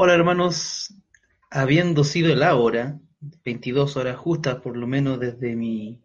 [0.00, 0.94] Hola hermanos,
[1.50, 3.00] habiendo sido la hora,
[3.44, 6.00] 22 horas justas por lo menos desde mi,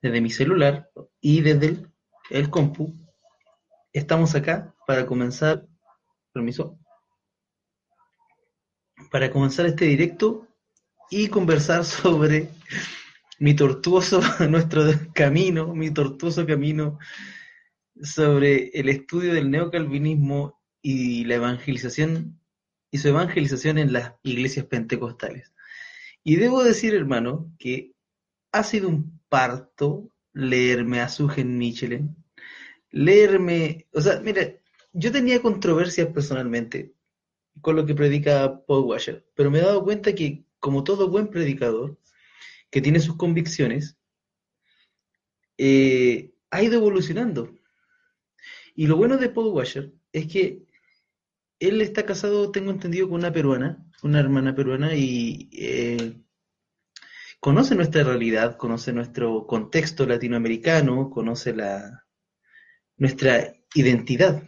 [0.00, 0.88] desde mi celular
[1.20, 1.88] y desde el,
[2.30, 2.94] el compu,
[3.92, 5.66] estamos acá para comenzar,
[6.32, 6.78] permiso,
[9.10, 10.46] para comenzar este directo
[11.10, 12.50] y conversar sobre
[13.40, 17.00] mi tortuoso, nuestro camino, mi tortuoso camino
[18.00, 22.38] sobre el estudio del neocalvinismo y la evangelización
[22.92, 25.52] y su evangelización en las iglesias pentecostales.
[26.22, 27.94] Y debo decir, hermano, que
[28.52, 32.14] ha sido un parto leerme a Sugen Michelen,
[32.90, 34.52] leerme, o sea, mira,
[34.92, 36.92] yo tenía controversias personalmente
[37.62, 41.28] con lo que predica Paul Washer, pero me he dado cuenta que, como todo buen
[41.28, 41.98] predicador,
[42.70, 43.96] que tiene sus convicciones,
[45.56, 47.56] eh, ha ido evolucionando.
[48.74, 50.66] Y lo bueno de Paul Washer es que
[51.62, 56.20] él está casado, tengo entendido, con una peruana, una hermana peruana, y eh,
[57.38, 61.54] conoce nuestra realidad, conoce nuestro contexto latinoamericano, conoce
[62.96, 64.42] nuestra identidad,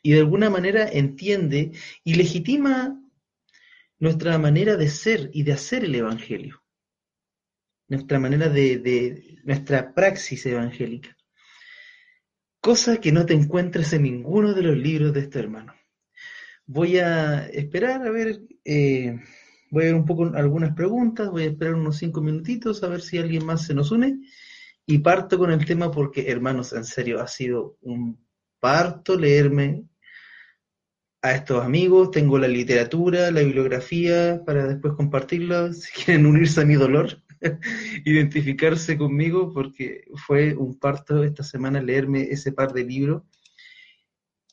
[0.00, 1.72] y de alguna manera entiende
[2.04, 3.00] y legitima
[3.98, 6.62] nuestra manera de ser y de hacer el Evangelio,
[7.88, 11.16] nuestra manera de, de nuestra praxis evangélica,
[12.60, 15.74] cosa que no te encuentras en ninguno de los libros de este hermano.
[16.66, 19.20] Voy a esperar a ver, eh,
[19.70, 23.02] voy a ver un poco algunas preguntas, voy a esperar unos cinco minutitos a ver
[23.02, 24.20] si alguien más se nos une.
[24.86, 28.18] Y parto con el tema porque, hermanos, en serio, ha sido un
[28.60, 29.84] parto leerme
[31.20, 36.66] a estos amigos, tengo la literatura, la bibliografía para después compartirla, si quieren unirse a
[36.66, 37.22] mi dolor,
[38.04, 43.22] identificarse conmigo, porque fue un parto esta semana leerme ese par de libros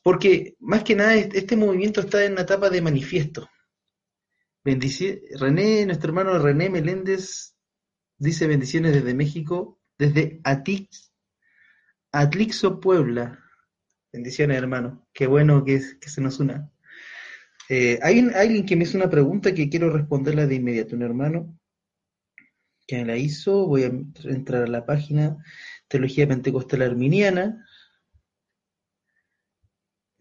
[0.02, 3.48] porque más que nada este movimiento está en la etapa de manifiesto.
[4.64, 7.56] René, nuestro hermano René Meléndez
[8.18, 11.12] dice bendiciones desde México, desde Atix,
[12.12, 13.38] Atlixo, Puebla.
[14.12, 15.08] Bendiciones, hermano.
[15.12, 16.70] Qué bueno que, se nos una.
[17.68, 21.58] Eh, hay alguien que me hizo una pregunta que quiero responderla de inmediato, un hermano
[22.86, 23.66] que me la hizo.
[23.66, 23.86] Voy a
[24.24, 25.38] entrar a la página
[25.88, 27.66] Teología Pentecostal Arminiana.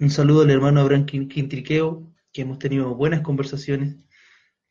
[0.01, 3.97] Un saludo al hermano Abraham Quintriqueo, que hemos tenido buenas conversaciones.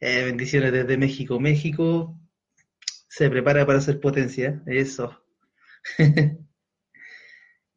[0.00, 1.38] Eh, bendiciones desde México.
[1.38, 2.18] México
[3.08, 5.22] se prepara para ser potencia, eso.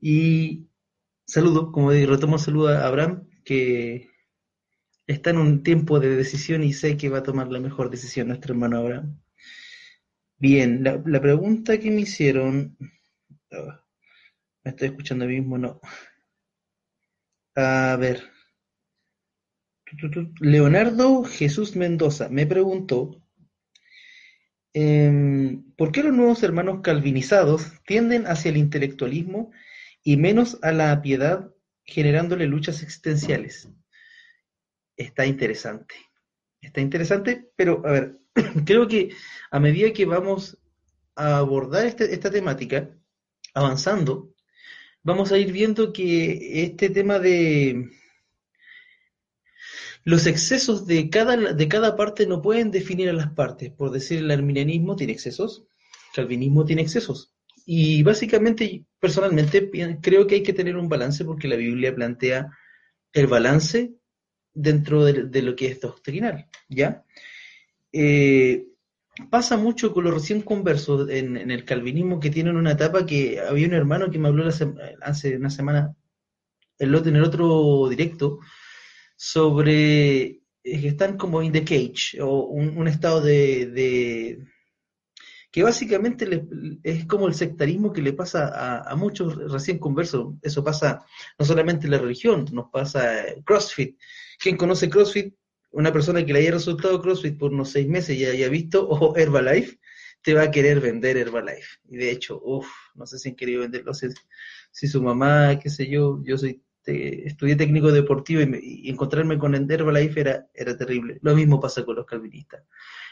[0.02, 0.68] y
[1.28, 4.09] saludo, como digo, retomo saludo a Abraham, que
[5.06, 8.30] está en un tiempo de decisión y sé que va a tomar la mejor decisión
[8.30, 9.22] nuestro hermano Abraham.
[10.40, 12.75] Bien, la, pregunta que me hicieron,
[13.52, 13.74] oh,
[14.63, 15.80] me estoy escuchando mismo, no.
[17.56, 18.31] A ver.
[20.40, 23.22] Leonardo Jesús Mendoza me preguntó,
[24.74, 29.52] em, ¿por qué los nuevos hermanos calvinizados tienden hacia el intelectualismo
[30.03, 31.52] y menos a la piedad,
[31.86, 33.69] generándole luchas existenciales?
[34.97, 35.96] Está interesante.
[36.59, 38.19] Está interesante, pero a ver,
[38.66, 39.09] creo que
[39.52, 40.58] a medida que vamos
[41.16, 42.90] a abordar este, esta temática,
[43.53, 44.33] avanzando,
[45.03, 47.90] vamos a ir viendo que este tema de
[50.06, 53.72] los excesos de cada, de cada parte no pueden definir a las partes.
[53.72, 55.66] Por decir, el arminianismo tiene excesos,
[56.09, 57.34] el calvinismo tiene excesos.
[57.66, 59.69] Y básicamente, personalmente,
[60.02, 62.52] creo que hay que tener un balance porque la Biblia plantea
[63.13, 63.94] el balance
[64.53, 67.06] dentro de, lo que es doctrinal, ¿ya?
[67.92, 68.68] Eh,
[69.29, 73.68] pasa mucho con los recién conversos en, el calvinismo que tienen una etapa que había
[73.68, 75.96] un hermano que me habló hace una semana
[76.79, 78.40] el, en el otro directo
[79.16, 84.46] sobre eh, que están como in the cage o un, estado de,
[85.51, 86.47] que básicamente
[86.84, 90.35] es como el sectarismo que le pasa a, muchos recién conversos.
[90.41, 91.06] Eso pasa
[91.38, 94.00] no solamente en la religión, nos pasa CrossFit.
[94.40, 95.36] ¿Quién conoce CrossFit?
[95.74, 99.16] Una persona que le haya resultado CrossFit por unos seis meses y haya visto o
[99.16, 99.80] Herbalife,
[100.22, 101.80] te va a querer vender Herbalife.
[101.90, 104.08] Y de hecho, uff, no sé si han querido venderlo, si,
[104.72, 110.20] si su mamá, qué sé yo, yo soy estudié técnico deportivo y, encontrarme con Herbalife
[110.20, 111.20] era, era terrible.
[111.22, 112.64] Lo mismo pasa con los calvinistas.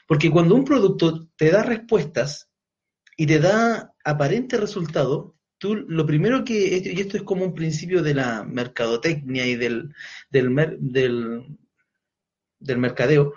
[0.07, 2.49] Porque cuando un producto te da respuestas
[3.15, 8.01] y te da aparente resultado, tú lo primero que, y esto es como un principio
[8.03, 9.93] de la mercadotecnia y del,
[10.29, 11.47] del
[12.61, 13.33] del mercadeo,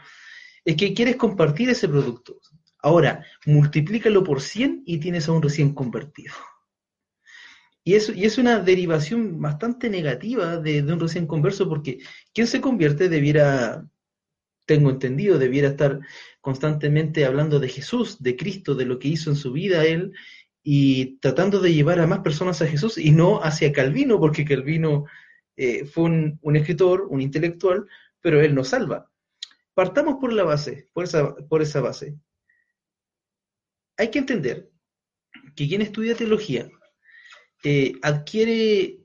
[0.65, 2.41] es que quieres compartir ese producto.
[2.79, 6.35] Ahora, multiplícalo por 100 y tienes a un recién convertido.
[7.82, 11.99] Y es, y es una derivación bastante negativa de, un recién converso porque
[12.32, 13.87] quien se convierte debiera
[14.67, 16.00] tengo entendido, debiera estar
[16.41, 20.12] constantemente hablando de Jesús, de Cristo, de lo que hizo en su vida él,
[20.62, 25.05] y tratando de llevar a más personas a Jesús y no hacia Calvino, porque Calvino
[25.56, 27.87] eh, fue un, escritor, un intelectual,
[28.20, 29.11] pero él nos salva.
[29.75, 32.17] Partamos por la base, por esa, base.
[33.97, 34.71] Hay que entender
[35.56, 36.69] que quien estudia teología
[37.65, 39.05] eh, adquiere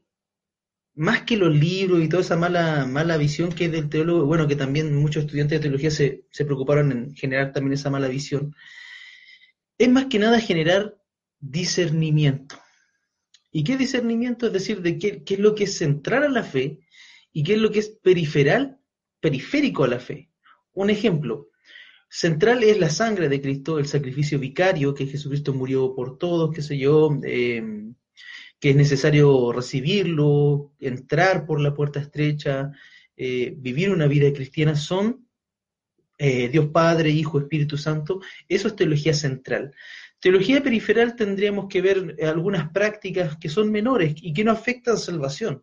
[0.93, 4.47] más que los libros y toda esa mala, mala visión que es del teólogo, bueno,
[4.47, 8.53] que también muchos estudiantes de teología se, preocuparon en generar también esa mala visión,
[9.77, 10.97] es más que nada generar
[11.39, 12.61] discernimiento.
[13.51, 14.47] ¿Y qué discernimiento?
[14.47, 16.81] Es decir, de qué, qué, es lo que es central a la fe
[17.31, 18.79] y qué es lo que es periferal,
[19.19, 20.28] periférico a la fe.
[20.79, 21.49] Un ejemplo,
[22.07, 26.61] central es la sangre de Cristo, el sacrificio vicario, que Jesucristo murió por todos, qué
[26.61, 27.91] sé yo, eh,
[28.61, 32.71] que es necesario recibirlo, entrar por la puerta estrecha,
[33.17, 35.27] eh, vivir una vida cristiana, son
[36.17, 38.21] eh, Dios Padre, Hijo, Espíritu Santo.
[38.47, 39.73] Eso es teología central.
[40.21, 45.61] Teología periferal tendríamos que ver algunas prácticas que son menores y que no afectan salvación.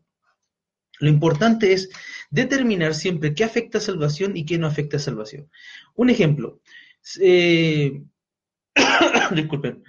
[1.00, 1.90] Lo importante es
[2.30, 5.50] determinar siempre qué afecta a salvación y qué no afecta a salvación.
[5.94, 6.60] Un ejemplo.
[7.20, 8.02] Eh,
[9.34, 9.84] disculpen.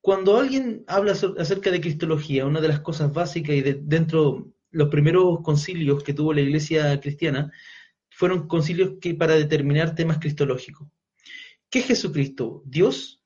[0.00, 4.88] Cuando alguien habla acerca de cristología, una de las cosas básicas y de, dentro los
[4.88, 7.50] primeros concilios que tuvo la iglesia cristiana
[8.10, 10.88] fueron concilios que para determinar temas cristológicos.
[11.70, 12.62] ¿Qué es Jesucristo?
[12.64, 13.22] Dios.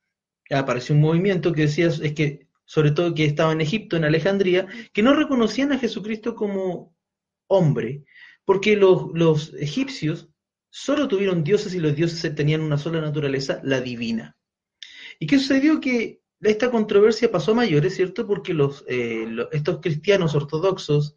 [0.51, 4.69] Apareció un movimiento que decía es que sobre todo que estaba en Egipto, en Alejandría,
[4.93, 6.97] que no reconocían a Jesucristo como
[7.49, 8.05] hombre,
[8.45, 10.29] porque los, los egipcios
[10.69, 14.37] solo tuvieron dioses y los dioses tenían una sola naturaleza, la divina.
[15.19, 15.81] ¿Y qué sucedió?
[15.81, 18.25] Que esta controversia pasó a mayores, ¿cierto?
[18.25, 21.17] Porque los, eh, estos cristianos ortodoxos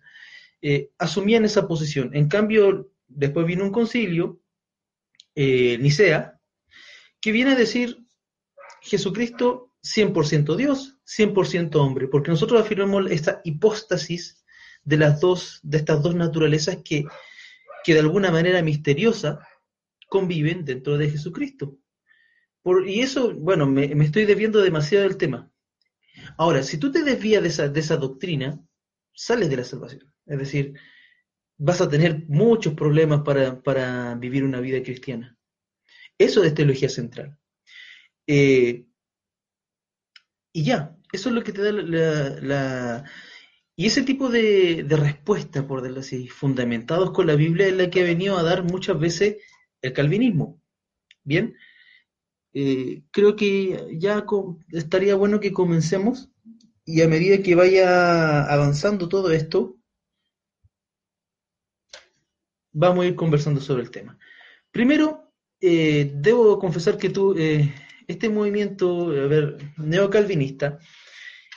[0.59, 2.09] eh, asumían esa posición.
[2.15, 4.41] En cambio, después vino un concilio,
[5.35, 6.41] eh, Nicea,
[7.21, 8.03] que viene a decir
[8.81, 14.43] Jesucristo 100% Dios, 100% hombre, porque nosotros afirmamos esta hipóstasis
[14.83, 17.05] de las dos, de estas dos naturalezas que,
[17.83, 19.39] que de alguna manera misteriosa
[20.07, 21.77] conviven dentro de Jesucristo
[22.85, 25.51] y eso, bueno, me, estoy desviando demasiado del tema.
[26.37, 28.59] Ahora, si tú te desvías de esa, de esa doctrina,
[29.13, 30.13] sales de la salvación.
[30.25, 30.73] Es decir,
[31.57, 35.37] vas a tener muchos problemas para, vivir una vida cristiana.
[36.17, 37.37] Eso es teología central.
[38.25, 38.85] Eh,
[40.53, 43.03] y ya, eso es lo que te da la...
[43.75, 48.01] y ese tipo de, respuesta, por decirlo así, fundamentados con la Biblia, es la que
[48.01, 49.37] ha venido a dar muchas veces
[49.81, 50.61] el calvinismo.
[51.23, 51.55] Bien,
[52.53, 54.25] eh, creo que ya
[54.69, 56.29] estaría bueno que comencemos
[56.85, 59.77] y a medida que vaya avanzando todo esto,
[62.71, 64.17] vamos a ir conversando sobre el tema.
[64.71, 67.73] Primero, eh, debo confesar que tú, eh,
[68.07, 70.79] este movimiento, a ver, neocalvinista,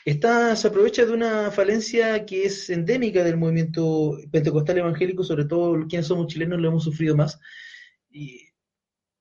[0.05, 6.07] se aprovecha de una falencia que es endémica del movimiento pentecostal evangélico, sobre todo quienes
[6.07, 7.41] somos chilenos lo hemos sufrido más.
[8.11, 8.47] Y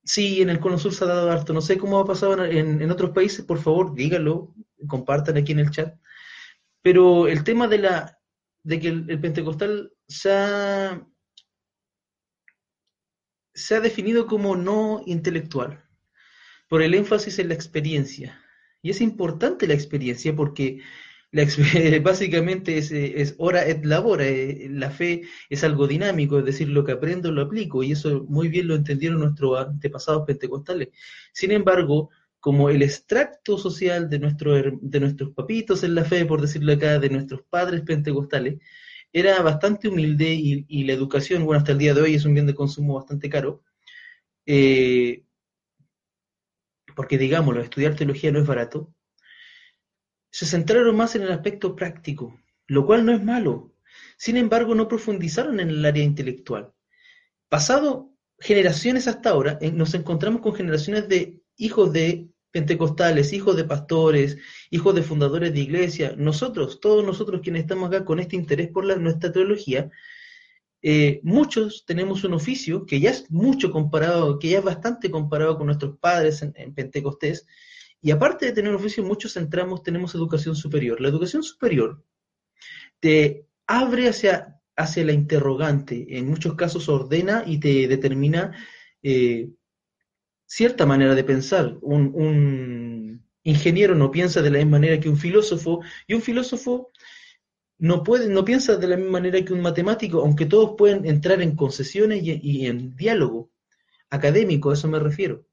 [0.06, 1.52] Sí, en el Cono Sur se ha dado harto.
[1.52, 4.54] No sé cómo ha pasado en, otros países, por favor, díganlo,
[4.88, 6.00] compartan aquí en el chat.
[6.84, 8.20] Pero el tema de la
[8.64, 11.08] de que el, pentecostal se ha,
[13.54, 15.84] se ha definido como no intelectual,
[16.68, 18.42] por el énfasis en la experiencia.
[18.82, 20.82] Y es importante la experiencia porque
[22.02, 26.84] básicamente es, es, hora et labora, eh, la fe es algo dinámico, es decir, lo
[26.84, 30.90] que aprendo lo aplico, y eso muy bien lo entendieron nuestros antepasados pentecostales.
[31.34, 36.42] Sin embargo, como el extracto social de, nuestro, de nuestros papitos en la fe, por
[36.42, 38.60] decirlo acá, de nuestros padres pentecostales,
[39.12, 42.46] era bastante humilde y, la educación, bueno, hasta el día de hoy es un bien
[42.46, 43.64] de consumo bastante caro,
[44.46, 45.25] eh,
[46.96, 48.94] porque digámoslo, estudiar teología no es barato,
[50.32, 53.74] se centraron más en el aspecto práctico, lo cual no es malo.
[54.18, 56.74] Sin embargo, no profundizaron en el área intelectual.
[57.48, 64.38] Pasado generaciones hasta ahora, nos encontramos con generaciones de hijos de pentecostales, hijos de pastores,
[64.70, 68.86] hijos de fundadores de iglesia, nosotros, todos nosotros quienes estamos acá con este interés por
[68.86, 69.90] la, nuestra teología,
[70.88, 75.58] eh, muchos tenemos un oficio que ya es mucho comparado, que ya es bastante comparado
[75.58, 77.48] con nuestros padres en Pentecostés,
[78.04, 81.02] y aparte de tener oficio, muchos centramos, tenemos educación superior.
[81.02, 82.06] La educación superior
[83.00, 88.56] te abre hacia, hacia la interrogante, en muchos casos ordena y te determina
[89.02, 89.50] eh,
[90.46, 91.80] cierta manera de pensar.
[91.82, 96.92] Un, un, ingeniero no piensa de la misma manera que un filósofo, y un filósofo
[97.78, 101.42] no, puede, no piensa de la misma manera que un matemático, aunque todos pueden entrar
[101.42, 103.52] en concesiones y en diálogo.
[104.10, 105.46] académico, a eso me refiero.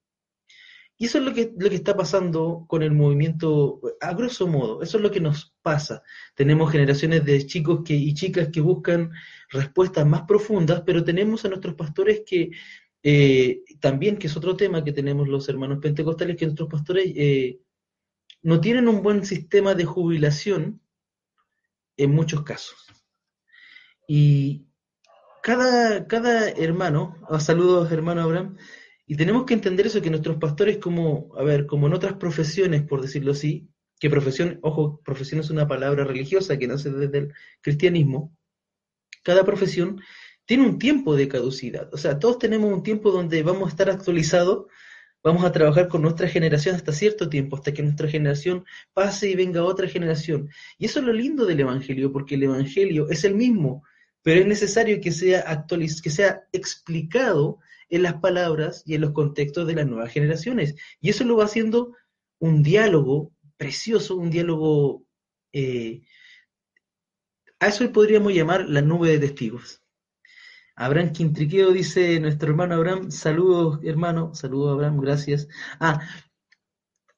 [1.02, 4.82] Y eso es lo que, lo que está pasando con el movimiento, a grosso modo,
[4.82, 6.02] eso es lo que nos pasa.
[6.36, 9.10] Tenemos generaciones de chicos y chicas que buscan
[9.50, 12.52] respuestas más profundas, pero tenemos a nuestros pastores que
[13.02, 17.58] eh, también, que es otro tema que tenemos los hermanos pentecostales, que nuestros pastores eh,
[18.42, 20.81] no tienen un buen sistema de jubilación
[22.04, 22.86] en muchos casos.
[24.06, 24.66] Y
[25.42, 28.56] cada, cada hermano, ah, saludos hermano Abraham,
[29.06, 32.82] y tenemos que entender eso, que nuestros pastores como, a ver, como en otras profesiones,
[32.82, 33.68] por decirlo así,
[33.98, 38.36] que profesión, ojo, profesión es una palabra religiosa que nace desde el cristianismo,
[39.22, 40.00] cada profesión
[40.44, 41.92] tiene un tiempo de caducidad.
[41.92, 44.66] O sea, todos tenemos un tiempo donde vamos a estar actualizados,
[45.22, 49.34] vamos a trabajar con nuestra generación hasta cierto tiempo, hasta que nuestra generación pase y
[49.34, 50.48] venga otra generación.
[50.78, 53.84] Y eso es lo lindo del Evangelio, porque el Evangelio es el mismo,
[54.22, 59.12] pero es necesario que sea actualiz que sea explicado en las palabras y en los
[59.12, 60.74] contextos de las nuevas generaciones.
[61.00, 61.94] Y eso lo va haciendo
[62.38, 65.04] un diálogo precioso, un diálogo...
[65.52, 66.02] Eh,
[67.60, 69.81] a eso podríamos llamar la nube de testigos.
[70.82, 75.46] Abraham Quintriqueo dice nuestro hermano Abraham, saludos hermano, saludos Abraham, gracias.
[75.78, 76.00] Ah,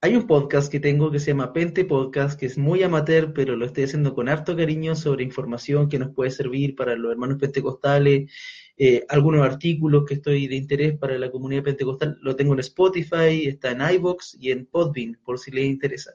[0.02, 3.56] hay un podcast que tengo que se llama Pente Podcast, que es muy amateur, pero
[3.56, 7.38] lo estoy haciendo con harto cariño sobre información que nos puede servir para los hermanos
[7.38, 8.30] pentecostales,
[8.76, 13.47] eh, algunos artículos que estoy de interés para la comunidad pentecostal, lo tengo en Spotify,
[13.47, 16.12] está en iVoox y en Podbean, por si les interesa.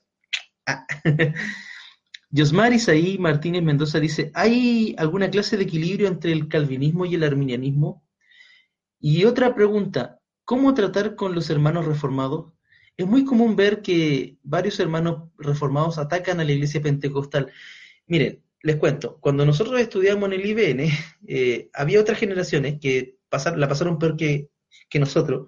[0.68, 0.86] Ah.
[2.32, 7.24] Yosmar Isaí Martínez Mendoza dice, ¿hay alguna clase de equilibrio entre el calvinismo y el
[7.24, 8.06] arminianismo?
[9.00, 12.54] Y otra pregunta, ¿cómo tratar con los hermanos reformados?
[12.98, 17.52] Es muy común ver que varios hermanos reformados atacan a la iglesia pentecostal.
[18.06, 20.90] Miren, les cuento, cuando nosotros estudiamos en el IBN,
[21.28, 23.18] eh, había otras generaciones que
[23.56, 24.50] la pasaron peor que,
[24.90, 25.48] que nosotros,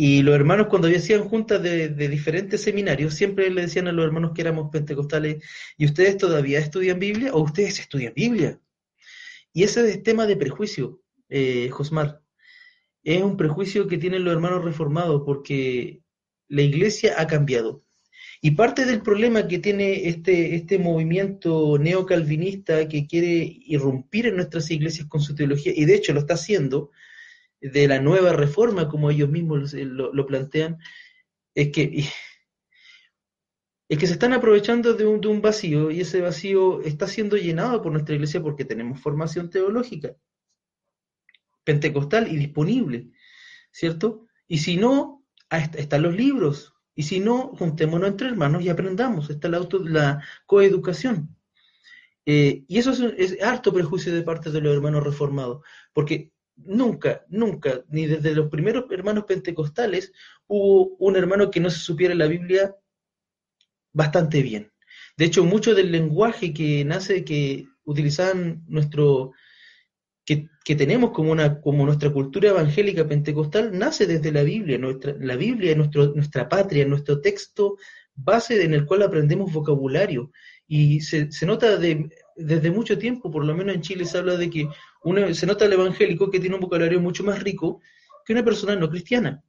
[0.00, 4.30] y los hermanos cuando hacían juntas de, diferentes seminarios, siempre le decían a los hermanos
[4.32, 5.42] que éramos pentecostales,
[5.76, 8.60] ¿y ustedes todavía estudian Biblia o ustedes estudian Biblia?
[9.52, 12.22] Y ese es tema de prejuicio, eh, Josmar.
[13.02, 16.00] Es un prejuicio que tienen los hermanos reformados porque
[16.46, 17.82] la iglesia ha cambiado.
[18.40, 24.70] Y parte del problema que tiene este, este movimiento neocalvinista que quiere irrumpir en nuestras
[24.70, 26.92] iglesias con su teología, y de hecho lo está haciendo,
[27.60, 30.78] de la nueva reforma, como ellos mismos lo, plantean,
[31.54, 32.04] es que,
[33.88, 37.92] es que se están aprovechando de un, vacío y ese vacío está siendo llenado por
[37.92, 40.14] nuestra iglesia porque tenemos formación teológica
[41.68, 43.10] pentecostal y disponible,
[43.70, 44.24] ¿cierto?
[44.46, 46.72] Y si no, están los libros.
[46.94, 49.28] Y si no, juntémonos entre hermanos y aprendamos.
[49.28, 51.36] Está la, auto, la coeducación.
[52.24, 55.62] Eh, y eso es, es, harto prejuicio de parte de los hermanos reformados,
[55.92, 56.32] porque
[56.64, 60.12] nunca, nunca, ni desde los primeros hermanos pentecostales,
[60.46, 62.74] hubo un hermano que no se supiera la Biblia
[63.92, 64.70] bastante bien.
[65.16, 69.32] De hecho, mucho del lenguaje que nace, que utilizaban nuestro,
[70.24, 74.78] que, tenemos como, una, como nuestra cultura evangélica pentecostal, nace desde la Biblia.
[74.78, 77.78] Nuestra, la Biblia es nuestra patria, nuestro texto
[78.14, 80.30] base en el cual aprendemos vocabulario.
[80.66, 84.36] Y se, se nota de, desde mucho tiempo, por lo menos en Chile, se habla
[84.36, 84.68] de que
[85.34, 87.80] se nota el evangélico que tiene un vocabulario mucho más rico
[88.24, 89.42] que una persona no cristiana.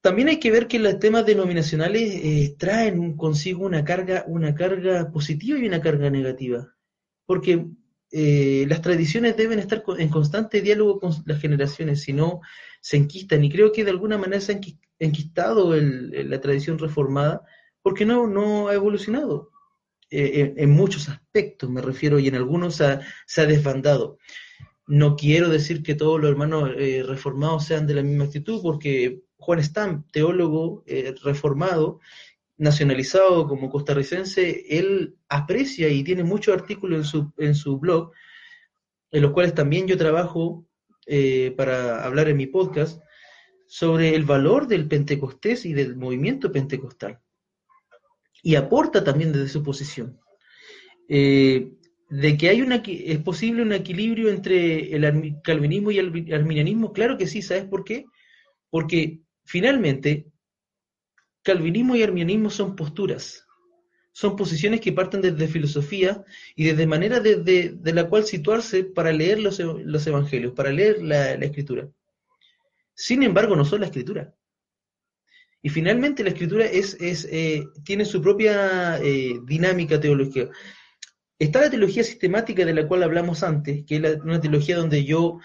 [0.00, 5.10] También hay que ver que los temas denominacionales eh, traen consigo una carga, una carga
[5.10, 6.74] positiva y una carga negativa,
[7.26, 7.66] porque
[8.10, 12.40] eh, las tradiciones deben estar en constante diálogo con las generaciones, si no
[12.80, 14.60] se enquistan, y creo que de alguna manera se ha
[14.98, 17.42] enquistado la tradición reformada
[17.82, 19.49] porque no ha evolucionado.
[20.10, 24.18] Eh, en, muchos aspectos, me refiero, y en algunos se ha desbandado.
[24.86, 29.22] No quiero decir que todos los hermanos eh, reformados sean de la misma actitud, porque
[29.36, 32.00] Juan Stamp, teólogo eh, reformado,
[32.56, 38.10] nacionalizado como costarricense, él aprecia y tiene muchos artículos en su, en su blog,
[39.12, 40.66] en los cuales también yo trabajo
[41.56, 43.02] para hablar en mi podcast,
[43.66, 47.20] sobre el valor del Pentecostés y del movimiento pentecostal
[48.42, 50.18] y aporta también desde su posición.
[51.08, 51.72] Eh,
[52.08, 57.16] de que hay una, es posible un equilibrio entre el calvinismo y el arminianismo, claro
[57.16, 58.04] que sí, ¿sabes por qué?
[58.68, 60.26] Porque finalmente
[61.42, 63.46] calvinismo y arminianismo son posturas,
[64.12, 66.24] son posiciones que parten desde filosofía
[66.56, 71.88] y desde manera de, la cual situarse para leer los, evangelios, para leer la escritura.
[72.94, 74.34] Sin embargo, no son la escritura.
[75.62, 80.50] Y finalmente la escritura es, es eh, tiene su propia eh, dinámica teológica.
[81.38, 85.38] Está la teología sistemática de la cual hablamos antes, que es una teología donde yo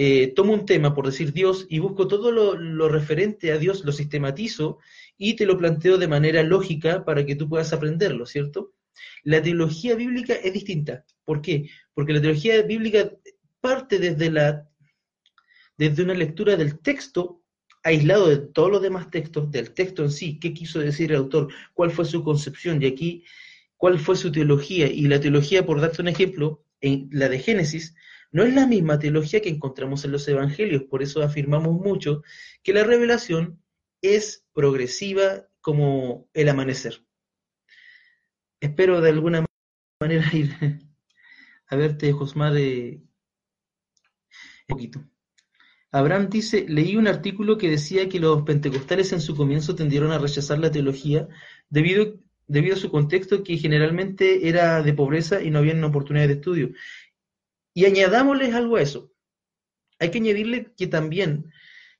[0.00, 3.92] eh, tomo un tema, por decir Dios, y busco todo lo, referente a Dios, lo
[3.92, 4.78] sistematizo
[5.16, 8.74] y te lo planteo de manera lógica para que tú puedas aprenderlo, ¿cierto?
[9.24, 11.04] La teología bíblica es distinta.
[11.24, 11.68] ¿Por qué?
[11.94, 13.10] Porque la teología bíblica
[13.60, 14.68] parte desde, la,
[15.76, 17.37] desde una lectura del texto
[17.88, 21.52] aislado de todos los demás textos, del texto en sí, qué quiso decir el autor,
[21.74, 23.24] cuál fue su concepción, y aquí
[23.76, 24.86] cuál fue su teología.
[24.86, 27.94] Y la teología, por darte un ejemplo, en la de Génesis,
[28.30, 32.22] no es la misma teología que encontramos en los evangelios, por eso afirmamos mucho
[32.62, 33.62] que la revelación
[34.02, 37.02] es progresiva como el amanecer.
[38.60, 39.46] Espero de alguna
[40.00, 40.54] manera ir
[41.66, 43.08] a verte, Josmar, un
[44.66, 45.04] poquito.
[45.90, 50.18] Abraham dice, leí un artículo que decía que los pentecostales en su comienzo tendieron a
[50.18, 51.28] rechazar la teología
[51.70, 52.18] debido,
[52.72, 56.72] a su contexto que generalmente era de pobreza y no había oportunidades de estudio.
[57.74, 59.12] Y añadámosles algo a eso.
[59.98, 61.52] Hay que añadirle que también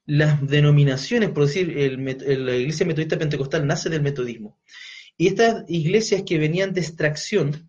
[0.04, 4.58] las denominaciones, por decir, la iglesia metodista pentecostal nace del metodismo.
[5.16, 7.67] Y estas iglesias que venían de extracción,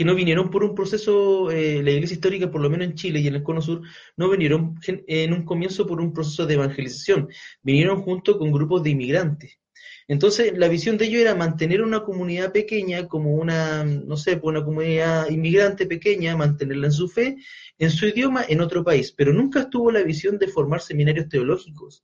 [0.00, 3.20] que no vinieron por un proceso, eh, la iglesia histórica, por lo menos en Chile
[3.20, 3.82] y en el Cono Sur,
[4.16, 7.28] no vinieron en un comienzo por un proceso de evangelización,
[7.60, 9.60] vinieron junto con grupos de inmigrantes.
[10.08, 14.56] Entonces, la visión de ellos era mantener una comunidad pequeña como una, no sé, pues
[14.56, 17.36] una comunidad inmigrante pequeña, mantenerla en su fe,
[17.76, 22.02] en su idioma, en otro país, pero nunca estuvo la visión de formar seminarios teológicos.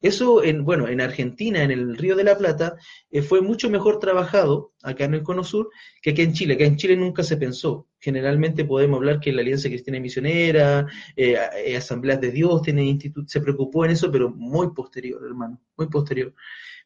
[0.00, 2.76] Eso, en, bueno, en Argentina, en el Río de la Plata,
[3.10, 5.68] eh, fue mucho mejor trabajado acá en el Cono Sur
[6.00, 6.54] que aquí en Chile.
[6.54, 7.86] Acá en Chile nunca se pensó.
[7.98, 13.40] Generalmente podemos hablar que la Alianza Cristiana Misionera, eh, eh, Asambleas de Dios, tiene se
[13.40, 16.34] preocupó en eso, pero muy posterior, hermano, muy posterior.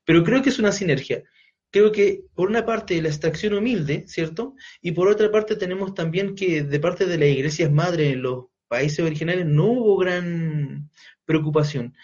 [0.05, 1.23] Pero creo que es una sinergia.
[1.71, 4.55] Creo que por una parte la extracción humilde, ¿cierto?
[4.81, 8.47] Y por otra parte tenemos también que de parte de las iglesias madres en los
[8.69, 10.91] países originales no hubo gran
[11.25, 11.95] preocupación.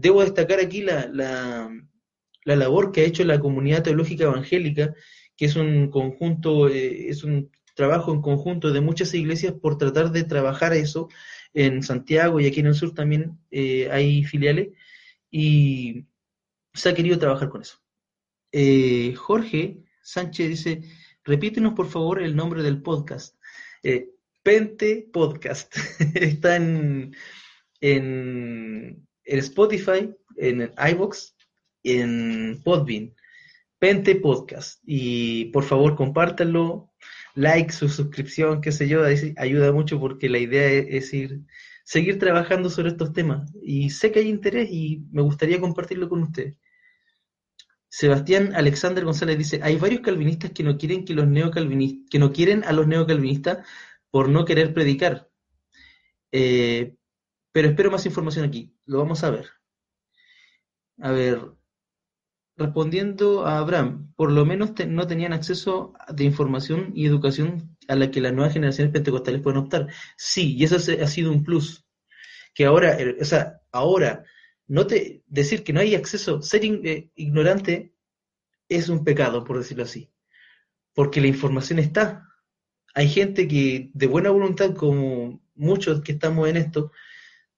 [0.00, 4.94] Debo destacar aquí la, la, labor que ha hecho la comunidad teológica evangélica,
[5.36, 10.10] que es un conjunto, eh, es un trabajo en conjunto de muchas iglesias por tratar
[10.12, 11.08] de trabajar eso.
[11.54, 14.68] En Santiago y aquí en el sur también eh, hay filiales.
[15.30, 16.04] Y,
[16.78, 17.78] se ha querido trabajar con eso.
[18.52, 20.82] Eh, Jorge Sánchez dice,
[21.24, 23.36] repítenos por favor el nombre del podcast.
[23.82, 24.10] Eh,
[24.42, 25.76] Pente Podcast.
[26.14, 27.14] Está en,
[27.80, 31.34] en, Spotify, en iVoox,
[31.84, 33.14] en Podbean.
[33.78, 34.80] Pente Podcast.
[34.84, 36.90] Y por favor compártanlo,
[37.34, 39.04] like, su suscripción, qué sé yo,
[39.36, 41.42] ayuda mucho porque la idea es ir
[41.88, 43.50] seguir trabajando sobre estos temas.
[43.62, 46.58] Y sé que hay interés y me gustaría compartirlo con ustedes.
[47.88, 52.30] Sebastián Alexander González dice, hay varios calvinistas que no quieren que los neocalvinistas, que no
[52.30, 53.66] quieren a los neocalvinistas
[54.10, 55.30] por no querer predicar.
[56.30, 56.97] Eh,
[57.58, 59.48] pero espero más información aquí, lo vamos a ver.
[61.00, 61.40] A ver,
[62.56, 68.12] respondiendo a Abraham, por lo menos no tenían acceso de información y educación a la
[68.12, 69.88] que las nuevas generaciones pentecostales pueden optar.
[70.16, 71.84] Sí, y eso ha sido un plus.
[72.54, 74.24] Que ahora, o sea, ahora
[74.68, 77.92] no te, decir que no hay acceso, ser eh, ignorante
[78.68, 80.12] es un pecado, por decirlo así,
[80.94, 82.24] porque la información está.
[82.94, 86.92] Hay gente que de buena voluntad, como muchos que estamos en esto,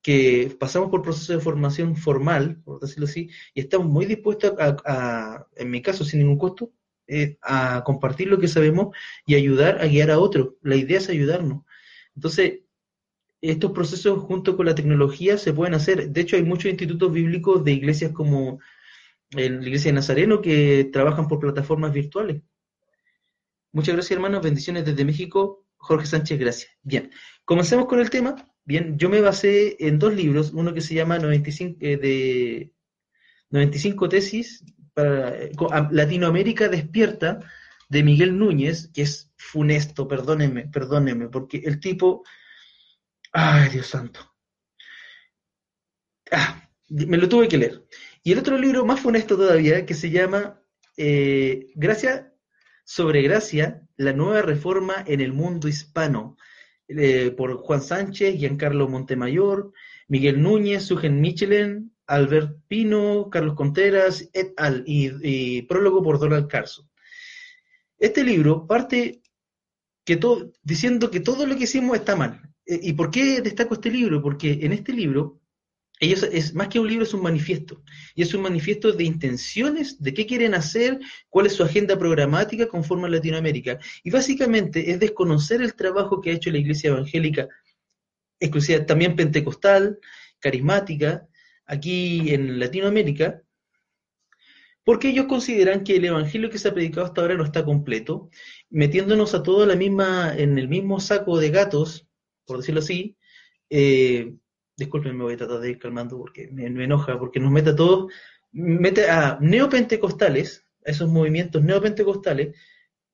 [0.02, 5.46] que pasamos por proceso de formación formal, por decirlo así, y estamos muy dispuestos a,
[5.56, 6.72] en mi caso, sin ningún costo,
[7.06, 10.54] eh, a compartir lo que sabemos y ayudar a guiar a otros.
[10.62, 11.64] La idea es ayudarnos.
[12.14, 12.60] Entonces,
[13.40, 16.10] estos procesos junto con la tecnología se pueden hacer.
[16.10, 18.60] De hecho, hay muchos institutos bíblicos de iglesias como
[19.30, 22.42] la iglesia de Nazareno que trabajan por plataformas virtuales.
[23.72, 24.42] Muchas gracias, hermanos.
[24.42, 25.66] Bendiciones desde México.
[25.76, 26.72] Jorge Sánchez, gracias.
[26.82, 27.10] Bien,
[27.44, 28.49] comencemos con el tema.
[28.70, 32.72] Bien, yo me basé en dos libros, uno que se llama 95, eh, de
[33.50, 35.34] 95 tesis para
[35.90, 37.40] Latinoamérica despierta
[37.88, 42.22] de Miguel Núñez, que es funesto, perdónenme, perdónenme, porque el tipo
[43.32, 44.20] Ay, Dios santo.
[46.30, 47.84] Ah, me lo tuve que leer.
[48.22, 50.62] Y el otro libro más funesto todavía, que se llama
[50.96, 52.32] eh, Gracia
[52.84, 56.36] sobre Gracia, la nueva reforma en el mundo hispano,
[56.98, 59.72] eh, por Juan Sánchez, Giancarlo Montemayor,
[60.08, 66.88] Miguel Núñez, Sugen Michelin, Albert Pino, Carlos Contreras, et al, y, prólogo por Donald Carson.
[67.98, 69.22] Este libro parte
[70.62, 74.22] diciendo que todo lo que hicimos está mal, eh, ¿Y por qué destaco este libro?
[74.22, 75.39] Porque en este libro,
[76.00, 77.82] ellos, es más que un libro, es un manifiesto.
[78.14, 82.66] Y es un manifiesto de intenciones, de qué quieren hacer, cuál es su agenda programática
[82.66, 83.78] conforme a Latinoamérica.
[84.02, 87.48] Y básicamente es desconocer el trabajo que ha hecho la Iglesia Evangélica
[88.40, 89.98] exclusiva, también pentecostal,
[90.38, 91.28] carismática,
[91.66, 93.42] aquí en Latinoamérica,
[94.82, 98.30] porque ellos consideran que el evangelio que se ha predicado hasta ahora no está completo,
[98.70, 102.08] metiéndonos a todos la misma, en el mismo saco de gatos,
[102.46, 103.18] por decirlo así.
[103.68, 104.32] Eh,
[104.80, 107.76] disculpen, me voy a tratar de ir calmando porque me, enoja, porque nos mete a
[107.76, 108.12] todos,
[108.50, 112.56] mete a neopentecostales, a esos movimientos neopentecostales,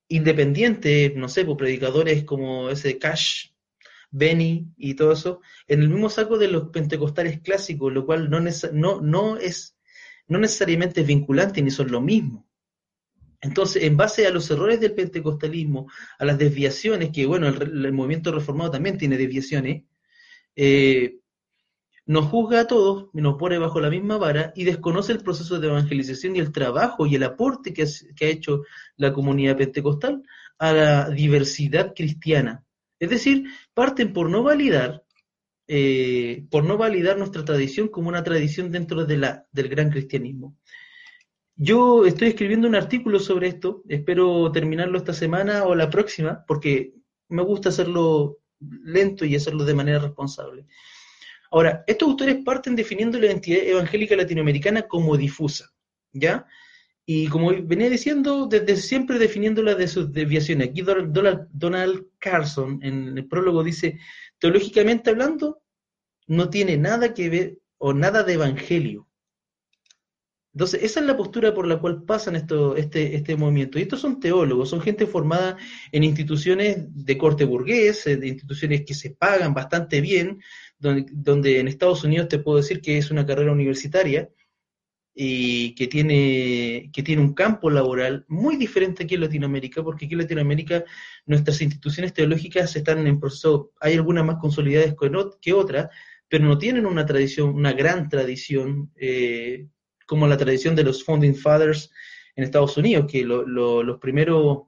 [0.08, 3.50] independientes, no sé, por pues, predicadores como ese Cash,
[4.10, 8.40] Benny y todo eso, en el mismo saco de los pentecostales clásicos, lo cual no,
[8.72, 9.76] no, no es
[10.28, 12.46] no necesariamente es vinculante ni son lo mismo.
[13.40, 18.32] Entonces, en base a los errores del pentecostalismo, a las desviaciones, que bueno, el, movimiento
[18.32, 19.84] reformado también tiene desviaciones,
[20.56, 21.18] eh,
[22.06, 25.68] nos juzga a todos, nos pone bajo la misma vara y desconoce el proceso de
[25.68, 28.62] evangelización y el trabajo y el aporte que ha hecho
[28.96, 30.22] la comunidad pentecostal
[30.58, 32.64] a la diversidad cristiana.
[32.98, 35.06] Es decir, parten por no validar
[35.68, 40.56] eh, por no validar nuestra tradición como una tradición dentro de la, del gran cristianismo.
[41.56, 46.94] Yo estoy escribiendo un artículo sobre esto, espero terminarlo esta semana o la próxima, porque
[47.28, 50.66] me gusta hacerlo lento y hacerlo de manera responsable.
[51.56, 55.72] Ahora, estos autores parten definiendo la identidad evangélica latinoamericana como difusa,
[56.12, 56.44] ¿ya?
[57.06, 60.68] Y como venía diciendo, desde siempre definiéndola de sus desviaciones.
[60.68, 63.98] Aquí Donald Carson en el prólogo dice,
[64.38, 65.62] teológicamente hablando,
[66.26, 69.08] no tiene nada que ver o nada de evangelio.
[70.56, 73.78] Entonces, esa es la postura por la cual pasan esto, este, este movimiento.
[73.78, 75.58] Y estos son teólogos, son gente formada
[75.92, 80.40] en instituciones de corte burgués, eh, de instituciones que se pagan bastante bien,
[80.78, 84.30] donde, donde en Estados Unidos te puedo decir que es una carrera universitaria,
[85.18, 90.14] y que tiene, que tiene un campo laboral muy diferente aquí en Latinoamérica, porque aquí
[90.14, 90.84] en Latinoamérica
[91.24, 94.94] nuestras instituciones teológicas están en proceso, hay algunas más consolidadas
[95.40, 95.88] que otras,
[96.28, 99.68] pero no tienen una tradición, una gran tradición, eh,
[100.06, 101.90] como la tradición de los Founding Fathers
[102.34, 104.64] en Estados Unidos, que los primeros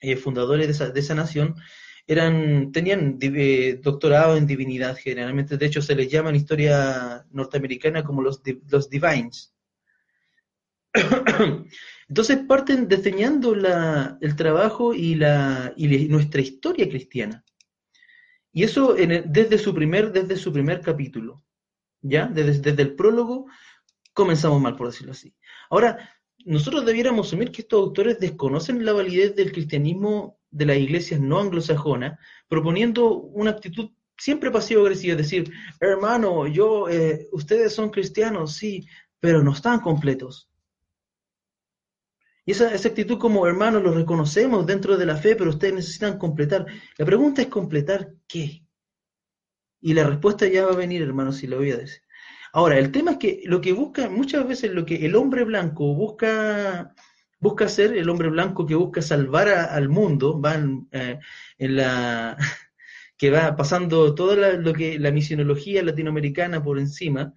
[0.00, 1.54] eh, fundadores de esa, de esa nación
[2.10, 8.02] eran, tenían eh, doctorado en divinidad generalmente, de hecho se les llama en historia norteamericana
[8.02, 9.54] como los, los divines,
[12.08, 15.72] Entonces parten diseñando el trabajo y, la,
[16.08, 17.44] nuestra historia cristiana.
[18.52, 21.44] Y eso desde, su primer, desde su primer capítulo.
[22.02, 22.26] ¿Ya?
[22.26, 23.46] Desde, desde el prólogo
[24.12, 25.32] comenzamos mal, por decirlo así.
[25.70, 26.10] Ahora,
[26.44, 31.38] nosotros debiéramos asumir que estos autores desconocen la validez del cristianismo de las iglesias no
[31.38, 38.86] anglosajonas, proponiendo una actitud siempre pasivo-agresiva, es decir, hermano, yo, eh, ustedes son cristianos, sí,
[39.18, 40.50] pero no están completos.
[42.44, 46.66] Y esa, actitud como hermanos lo reconocemos dentro de la fe, pero ustedes necesitan completar.
[46.98, 48.64] La pregunta es completar qué.
[49.80, 52.02] Y la respuesta ya va a venir, hermanos, si lo voy a decir.
[52.52, 55.94] Ahora, el tema es que lo que busca, muchas veces lo que el hombre blanco
[55.94, 56.94] busca,
[57.38, 61.20] busca hacer, el hombre blanco que busca salvar al mundo, va en, eh,
[61.58, 62.36] la
[63.16, 67.34] que va pasando toda lo que la misionología latinoamericana por encima,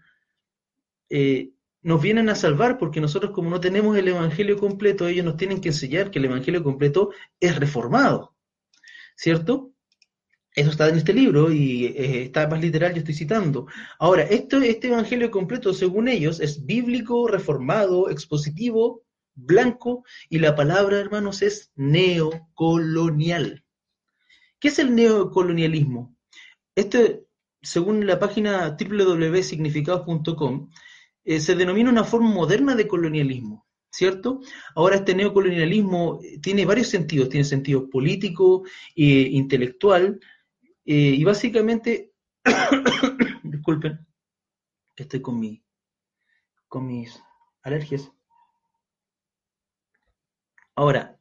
[1.09, 1.51] eh,
[1.83, 5.61] nos vienen a salvar porque nosotros como no tenemos el Evangelio completo, ellos nos tienen
[5.61, 8.35] que enseñar que el Evangelio completo es reformado,
[9.15, 9.72] ¿cierto?
[10.55, 13.67] Eso está en este libro y eh, está más literal, yo estoy citando.
[13.97, 19.03] Ahora, esto, este Evangelio completo, según ellos, es bíblico, reformado, expositivo,
[19.35, 23.63] blanco, y la palabra, hermanos, es neocolonial.
[24.59, 26.15] ¿Qué es el neocolonialismo?
[26.75, 27.25] Este,
[27.61, 30.69] según la página www.significados.com,
[31.25, 34.41] eh, se denomina una forma moderna de colonialismo, ¿cierto?
[34.75, 38.63] Ahora este neocolonialismo eh, tiene varios sentidos, tiene sentido político,
[38.95, 40.19] eh, intelectual,
[40.83, 42.13] y básicamente,
[43.43, 44.05] disculpen,
[44.95, 45.41] que estoy con,
[46.67, 47.21] con mis
[47.61, 48.11] alergias.
[50.75, 51.19] Ahora,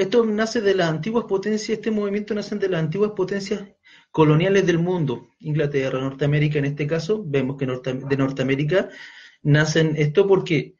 [0.00, 3.68] esto nace de las antiguas potencias, este movimiento nace de las antiguas potencias
[4.10, 8.88] coloniales del mundo, Inglaterra, Norteamérica en este caso, vemos que de Norteamérica
[9.42, 10.76] nacen esto porque,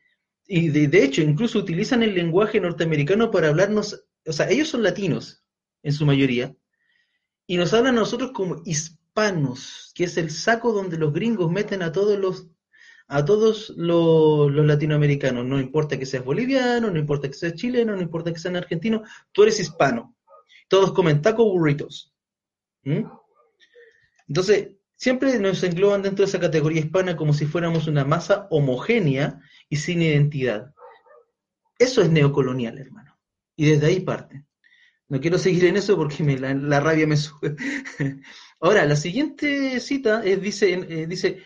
[0.46, 5.44] y de, hecho, incluso utilizan el lenguaje norteamericano para hablarnos, o sea, ellos son latinos
[5.82, 6.56] en su mayoría,
[7.50, 11.82] y nos hablan a nosotros como hispanos, que es el saco donde los gringos meten
[11.82, 12.46] a todos los
[13.08, 18.02] a todos los, latinoamericanos, no importa que seas boliviano, no importa que seas chileno, no
[18.02, 20.16] importa que seas argentino, tú eres hispano.
[20.68, 22.14] Todos comen taco burritos.
[22.84, 23.02] ¿Mm?
[24.28, 29.40] Entonces, siempre nos engloban dentro de esa categoría hispana como si fuéramos una masa homogénea
[29.68, 30.72] y sin identidad.
[31.80, 33.18] Eso es neocolonial, hermano.
[33.56, 34.44] Y desde ahí parte.
[35.10, 37.56] No quiero seguir en eso porque me, la, rabia me sube.
[38.60, 41.42] Ahora, la siguiente cita dice, eh, dice,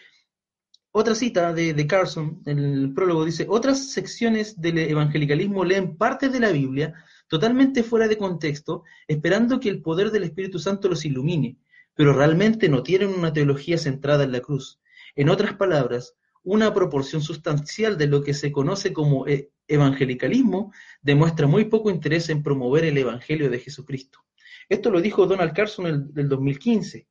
[0.92, 6.40] otra cita de, Carson, en el prólogo, dice, otras secciones del evangelicalismo leen partes de
[6.40, 6.92] la Biblia
[7.26, 11.56] totalmente fuera de contexto, esperando que el poder del Espíritu Santo los ilumine,
[11.94, 14.78] pero realmente no tienen una teología centrada en la cruz.
[15.16, 20.72] En otras palabras, una proporción sustancial de lo que se conoce como eh, evangelicalismo
[21.02, 24.20] demuestra muy poco interés en promover el Evangelio de Jesucristo.
[24.68, 27.06] Esto lo dijo Donald Carson en el 2015.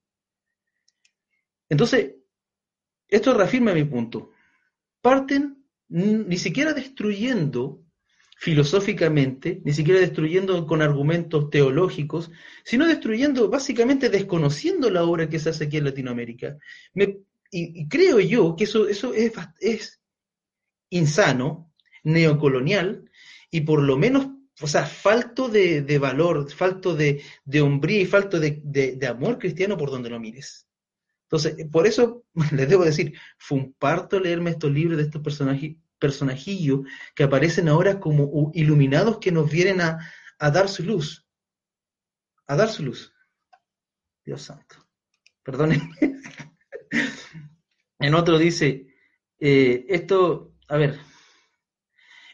[1.70, 2.16] Entonces,
[3.08, 4.32] esto reafirma mi punto.
[5.02, 7.84] Parten ni siquiera destruyendo
[8.38, 12.32] filosóficamente, ni siquiera destruyendo con argumentos teológicos,
[12.64, 16.58] sino destruyendo, básicamente desconociendo la obra que se hace aquí en Latinoamérica.
[17.52, 20.02] y, creo yo que eso, eso es, es
[20.90, 21.73] insano,
[22.04, 23.10] neocolonial,
[23.50, 24.28] y por lo menos,
[24.62, 27.24] o sea, falto de, valor, falto de,
[27.62, 30.68] hombría y falto de, amor cristiano por donde lo mires.
[31.24, 35.22] Entonces, por eso les debo decir, fue un parto leerme estos libros de estos
[36.00, 36.82] personajillos
[37.16, 40.00] que aparecen ahora como iluminados que nos vienen a,
[40.40, 41.26] dar su luz.
[42.48, 43.14] A dar su luz.
[44.26, 44.76] Dios santo.
[45.44, 45.96] Perdónenme.
[48.00, 48.88] en otro dice,
[49.40, 51.00] eh, esto, a ver,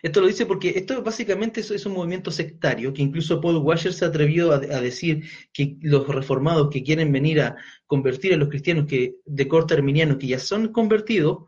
[0.01, 4.05] esto lo dice porque esto básicamente es, un movimiento sectario, que incluso Paul Washer se
[4.05, 9.17] atrevió a, decir que los reformados que quieren venir a convertir a los cristianos que
[9.25, 11.45] de corte arminiano, que ya son convertidos,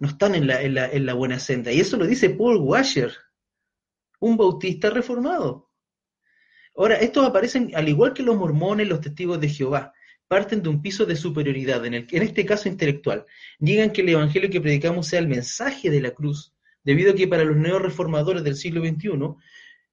[0.00, 1.72] no están en la, en la buena senda.
[1.72, 3.12] Y eso lo dice Paul Washer,
[4.20, 5.70] un bautista reformado.
[6.76, 9.92] Ahora, estos aparecen, al igual que los mormones, los testigos de Jehová,
[10.28, 13.26] parten de un piso de superioridad, en, el, en este caso intelectual.
[13.58, 17.28] Niegan que el evangelio que predicamos sea el mensaje de la cruz, debido a que
[17.28, 19.10] para los neoreformadores del siglo XXI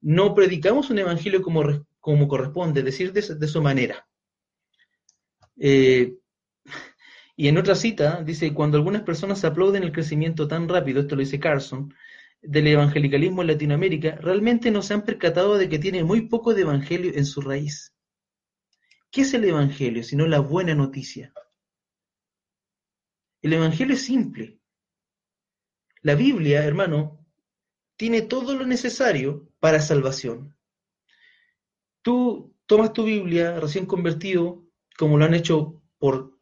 [0.02, 4.08] no predicamos un evangelio como, como corresponde, decir de, su manera.
[5.58, 6.13] Eh,
[7.36, 11.21] y en otra cita dice, cuando algunas personas aplauden el crecimiento tan rápido, esto lo
[11.21, 11.93] dice Carson,
[12.41, 16.62] del evangelicalismo en Latinoamérica, realmente no se han percatado de que tiene muy poco de
[16.62, 17.93] evangelio en su raíz.
[19.12, 21.34] ¿Qué es el evangelio sino la buena noticia?
[23.41, 24.60] El evangelio es simple.
[26.05, 27.25] La Biblia, hermano,
[27.97, 30.55] tiene todo lo necesario para salvación.
[32.03, 34.67] Tú tomas tu Biblia recién convertido,
[34.99, 36.37] como lo han hecho por,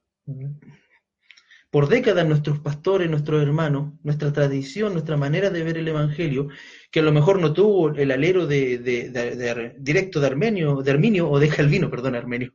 [1.69, 6.49] por décadas nuestros pastores, nuestros hermanos, nuestra tradición, nuestra manera de ver el Evangelio,
[6.91, 11.39] que a lo mejor no tuvo el alero de, directo de Armenio, de Arminio o
[11.39, 12.53] de Calvino, perdón, Armenio.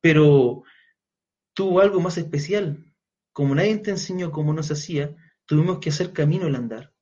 [0.00, 0.64] Pero
[1.54, 2.89] tuvo algo más especial,
[3.40, 6.92] como nadie te enseñó cómo nos hacía, tuvimos que hacer camino al andar.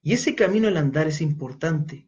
[0.00, 2.06] Y ese camino al andar es importante.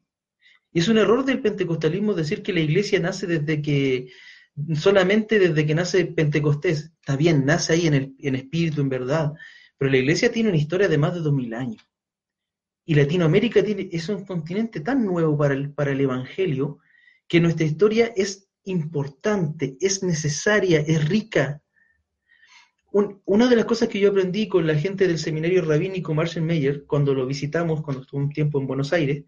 [0.71, 4.13] Y es un error del pentecostalismo decir que la iglesia nace desde que,
[4.77, 6.93] solamente desde que nace Pentecostés.
[7.01, 9.33] Está bien, nace ahí en, el, en espíritu, en verdad.
[9.77, 11.85] Pero la iglesia tiene una historia de más de dos mil años.
[12.85, 16.79] Y Latinoamérica es un continente tan nuevo para el, para el Evangelio
[17.27, 21.63] que nuestra historia es importante, es necesaria, es rica,
[22.95, 26.85] una de las cosas que yo aprendí con la gente del seminario rabínico Marshall Meyer,
[26.87, 29.25] cuando lo visitamos, cuando estuvo un tiempo en Buenos Aires,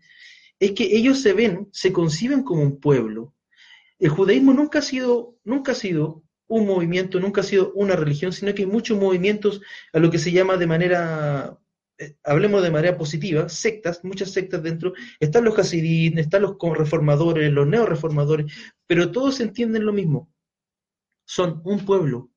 [0.61, 3.35] es que ellos se ven, se conciben como un pueblo.
[3.99, 8.33] El judaísmo nunca ha sido, nunca ha sido un movimiento, nunca ha sido una religión,
[8.33, 9.61] sino que hay muchos movimientos
[9.93, 11.59] a lo que se llama de manera,
[11.99, 14.93] eh, hablemos de manera positiva, sectas, muchas sectas dentro.
[15.19, 18.47] Están los hasidín, están los reformadores, los neoreformadores,
[18.87, 20.31] pero todos entienden lo mismo.
[21.25, 22.31] Son un pueblo,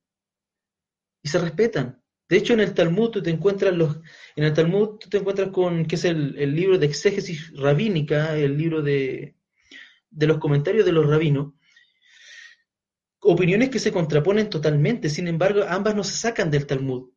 [1.22, 2.02] y se respetan.
[2.28, 3.98] De hecho, en el Talmud tú te encuentras los,
[4.36, 8.56] en el Talmud tú te encuentras con, que es el, libro de exégesis rabínica, el
[8.56, 9.36] libro de,
[10.10, 11.54] de los comentarios de los rabinos,
[13.20, 17.10] opiniones que se contraponen totalmente, sin embargo, ambas no se sacan del Talmud,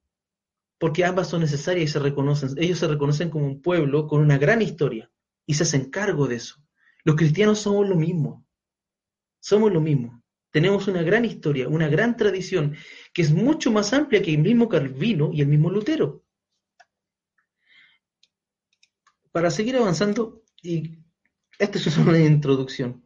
[0.80, 2.50] porque ambas son necesarias y se reconocen.
[2.58, 5.12] Ellos se reconocen como un pueblo con una gran historia
[5.46, 6.56] y se hacen cargo de eso.
[7.04, 8.48] Los cristianos somos lo mismo,
[9.40, 10.23] somos lo mismo.
[10.54, 12.76] Tenemos una gran historia, una gran tradición,
[13.12, 16.24] que es mucho más amplia que el mismo Calvino y el mismo Lutero.
[19.32, 21.00] Para seguir avanzando, y
[21.58, 23.04] esta es una introducción.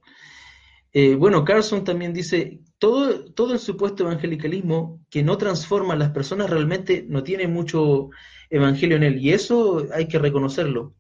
[0.92, 6.10] Eh, bueno, Carson también dice, todo, todo el supuesto evangelicalismo que no transforma a las
[6.10, 8.10] personas realmente no tiene mucho
[8.50, 10.96] evangelio en él, y eso hay que reconocerlo,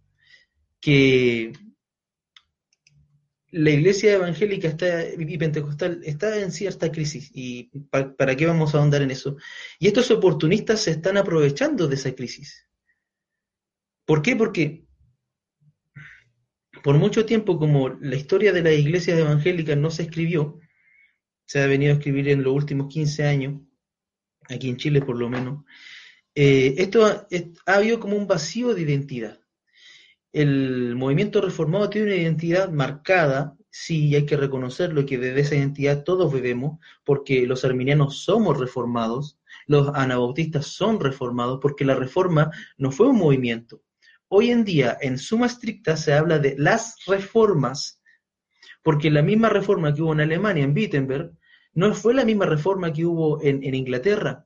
[0.79, 1.51] que
[3.51, 7.31] la iglesia evangélica está, y pentecostal está en cierta crisis.
[7.33, 9.37] ¿Y para qué vamos a ahondar en eso?
[9.79, 12.67] Y estos oportunistas se están aprovechando de esa crisis.
[14.05, 14.35] ¿Por qué?
[14.35, 14.85] Porque
[16.83, 20.59] por mucho tiempo, como la historia de las iglesias evangélicas no se escribió,
[21.45, 23.61] se ha venido a escribir en los últimos 15 años,
[24.49, 25.63] aquí en Chile por lo menos,
[26.35, 27.27] eh, esto ha,
[27.65, 29.39] ha, habido como un vacío de identidad.
[30.33, 36.03] El movimiento reformado tiene una identidad marcada, sí, hay que reconocerlo, que desde esa identidad
[36.03, 42.91] todos vivemos, porque los arminianos somos reformados, los anabautistas son reformados, porque la reforma no
[42.91, 43.81] fue un movimiento,
[44.29, 48.01] Hoy en día, en suma estricta, se habla de las reformas,
[48.83, 51.31] porque la misma reforma que hubo en Alemania, en Wittenberg,
[51.73, 54.45] no fue la misma reforma que hubo en, Inglaterra,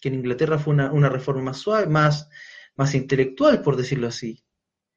[0.00, 4.42] que en Inglaterra fue una, reforma más suave, más intelectual, por decirlo así,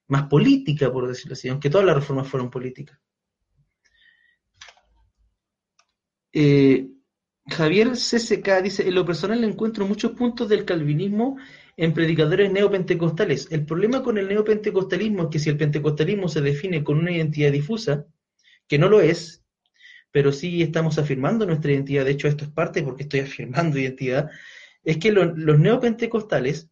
[0.08, 3.00] más política, por decirlo así, aunque todas las reformas fueron políticas.
[6.32, 6.88] Eh,
[7.48, 11.38] Javier CCK dice, en lo personal encuentro muchos puntos del calvinismo
[11.76, 13.48] en predicadores neopentecostales.
[13.52, 17.52] El problema con el neopentecostalismo es que si el pentecostalismo se define con una identidad
[17.52, 18.06] difusa,
[18.68, 19.44] que no lo es,
[20.12, 24.30] pero sí estamos afirmando nuestra identidad, de hecho esto es parte porque estoy afirmando identidad,
[24.84, 26.70] es que los neopentecostales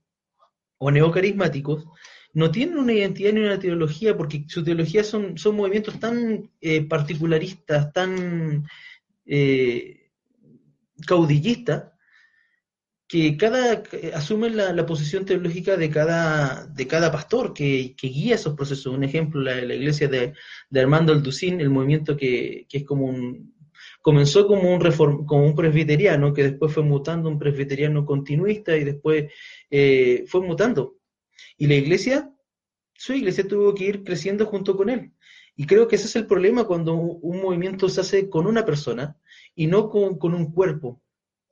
[0.77, 1.85] o neocarismáticos
[2.33, 6.83] no tienen una identidad ni una teología porque su teología son, son movimientos tan eh,
[6.87, 8.65] particularistas, tan
[9.25, 10.09] eh,
[11.05, 11.91] caudillistas,
[13.07, 18.93] que cada asumen la, posición teológica de cada, de cada pastor que, guía esos procesos.
[18.93, 20.33] Un ejemplo, la, la iglesia de,
[20.73, 23.53] Armando Alducín, el movimiento que, es como un,
[24.01, 28.85] comenzó como un, reform, como un presbiteriano, que después fue mutando un presbiteriano continuista y
[28.85, 29.29] después
[29.69, 31.00] eh, fue mutando.
[31.57, 32.31] Y la iglesia,
[32.93, 35.11] su iglesia tuvo que ir creciendo junto con él.
[35.55, 39.17] Y creo que ese es el problema cuando un movimiento se hace con una persona
[39.53, 41.01] y no con, con un cuerpo.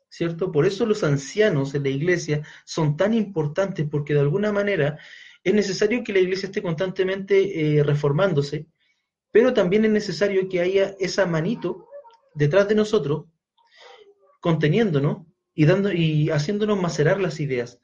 [0.09, 0.51] ¿cierto?
[0.51, 4.97] Por eso los ancianos en la iglesia son tan importantes, porque de alguna manera
[5.43, 8.65] es necesario que la iglesia esté constantemente eh, reformándose,
[9.31, 11.87] pero también es necesario que haya esa manito
[12.33, 13.25] detrás de nosotros,
[14.41, 17.79] conteniéndonos y, dando, y haciéndonos macerar las ideas.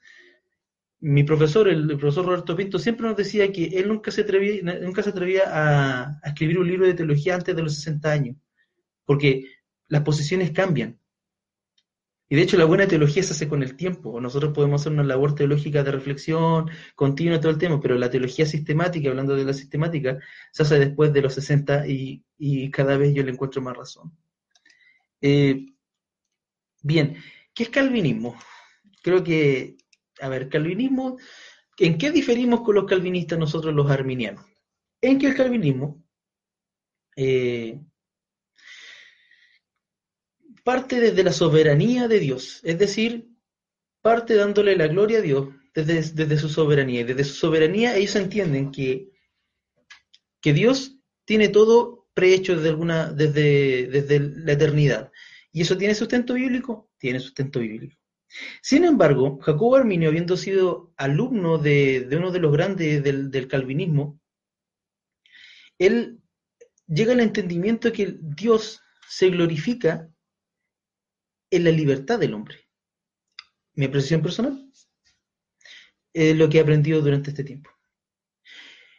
[1.00, 5.02] Mi profesor, el, profesor Roberto Pinto, siempre nos decía que él nunca se atrevía, nunca
[5.02, 8.36] se atrevía a, escribir un libro de teología antes de los 60 años,
[9.04, 9.44] porque
[9.88, 10.98] las posiciones cambian
[12.28, 14.20] y de hecho la buena teología se hace con el tiempo.
[14.20, 18.46] Nosotros podemos hacer una labor teológica de reflexión continua todo el tiempo, pero la teología
[18.46, 20.18] sistemática, hablando de la sistemática,
[20.50, 24.12] se hace después de los 60 y, cada vez yo le encuentro más razón.
[25.20, 25.66] Eh,
[26.82, 27.16] bien,
[27.54, 28.36] ¿qué es calvinismo?
[29.02, 29.76] Creo que,
[30.20, 31.18] a ver, calvinismo,
[31.78, 34.44] ¿en qué diferimos con los calvinistas nosotros los arminianos?
[35.00, 36.02] En que el calvinismo
[37.16, 37.80] eh,
[40.64, 43.28] parte desde la soberanía de Dios, es decir,
[44.02, 47.00] parte dándole la gloria a Dios desde, su soberanía.
[47.00, 49.10] Y desde su soberanía ellos entienden que,
[50.40, 55.12] que Dios tiene todo prehecho desde, alguna, desde la eternidad.
[55.52, 56.90] ¿Y eso tiene sustento bíblico?
[56.98, 57.96] Tiene sustento bíblico.
[58.62, 64.20] Sin embargo, Jacobo Arminio, habiendo sido alumno de, uno de los grandes del, calvinismo,
[65.78, 66.20] él
[66.86, 70.08] llega al entendimiento que Dios se glorifica
[71.50, 72.68] en la libertad del hombre.
[73.74, 74.70] Mi apreciación personal
[76.12, 77.70] es lo que he aprendido durante este tiempo.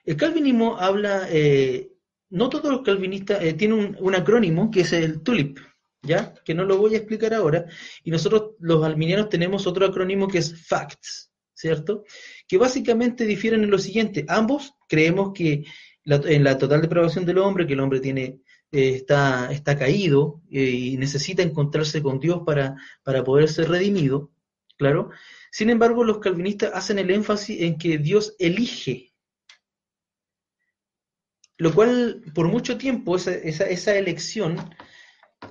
[0.06, 1.92] El calvinismo habla, eh,
[2.30, 5.60] no todos los calvinistas eh, tienen un, acrónimo que es el TULIP,
[6.02, 6.34] ¿ya?
[6.46, 7.66] Que no lo voy a explicar ahora.
[8.04, 12.04] Y nosotros, los alminianos, tenemos otro acrónimo que es FACTS, ¿cierto?
[12.48, 14.26] Que básicamente difieren en lo siguiente.
[14.28, 15.66] Ambos creemos que
[16.06, 20.62] en la total depravación del hombre, que el hombre tiene eh, está, está caído eh,
[20.62, 24.32] y necesita encontrarse con Dios para, para poder ser redimido,
[24.78, 25.10] claro.
[25.52, 29.14] Sin embargo, los calvinistas hacen el énfasis en que Dios elige,
[31.58, 34.58] lo cual por mucho tiempo esa, esa, elección,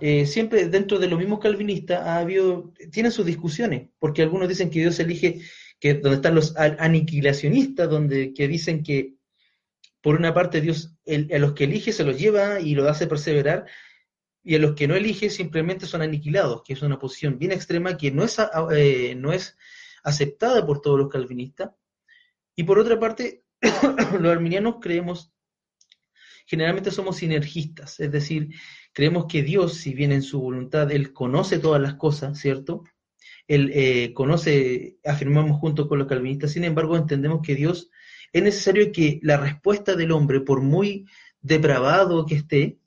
[0.00, 4.70] eh, siempre dentro de los mismos calvinistas ha habido, tienen sus discusiones, porque algunos dicen
[4.70, 5.40] que Dios elige,
[5.80, 9.14] que donde están los aniquilacionistas, donde que dicen que
[10.00, 13.66] por una parte Dios a los que elige se los lleva y los hace perseverar,
[14.42, 17.96] y a los que no elige simplemente son aniquilados, que es una posición bien extrema
[17.96, 18.38] que no es,
[18.72, 19.56] eh, no es
[20.04, 21.70] aceptada por todos los calvinistas.
[22.54, 23.42] Y por otra parte,
[24.20, 25.32] los arminianos creemos,
[26.46, 28.50] generalmente somos sinergistas, es decir,
[28.96, 32.82] creemos que Dios, si bien en su voluntad, Él conoce todas las cosas, ¿cierto?
[33.46, 37.90] Él eh, conoce, afirmamos junto con los calvinistas, sin embargo entendemos que Dios
[38.32, 41.04] es necesario que la respuesta del hombre, por muy
[41.42, 42.78] depravado que esté,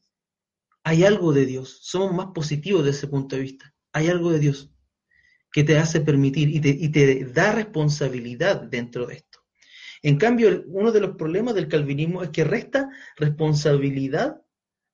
[0.83, 1.77] hay algo de Dios.
[1.83, 3.75] Somos más positivos desde ese punto de vista.
[3.93, 4.71] Hay algo de Dios
[5.51, 9.41] que te hace permitir y te, da responsabilidad dentro de esto.
[10.01, 14.41] En cambio, uno de los problemas del calvinismo es que resta responsabilidad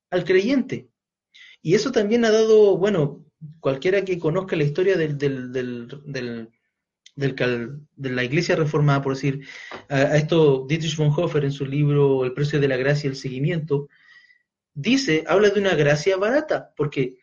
[0.10, 0.90] al creyente.
[1.66, 3.26] Y eso también ha dado, bueno,
[3.60, 6.52] cualquiera que conozca la historia del, del, del,
[7.16, 9.48] de la iglesia reformada, por decir,
[9.90, 13.90] a, esto Dietrich Bonhoeffer en su libro El precio de la gracia y el seguimiento,
[14.76, 17.18] dice, habla de una gracia barata, porque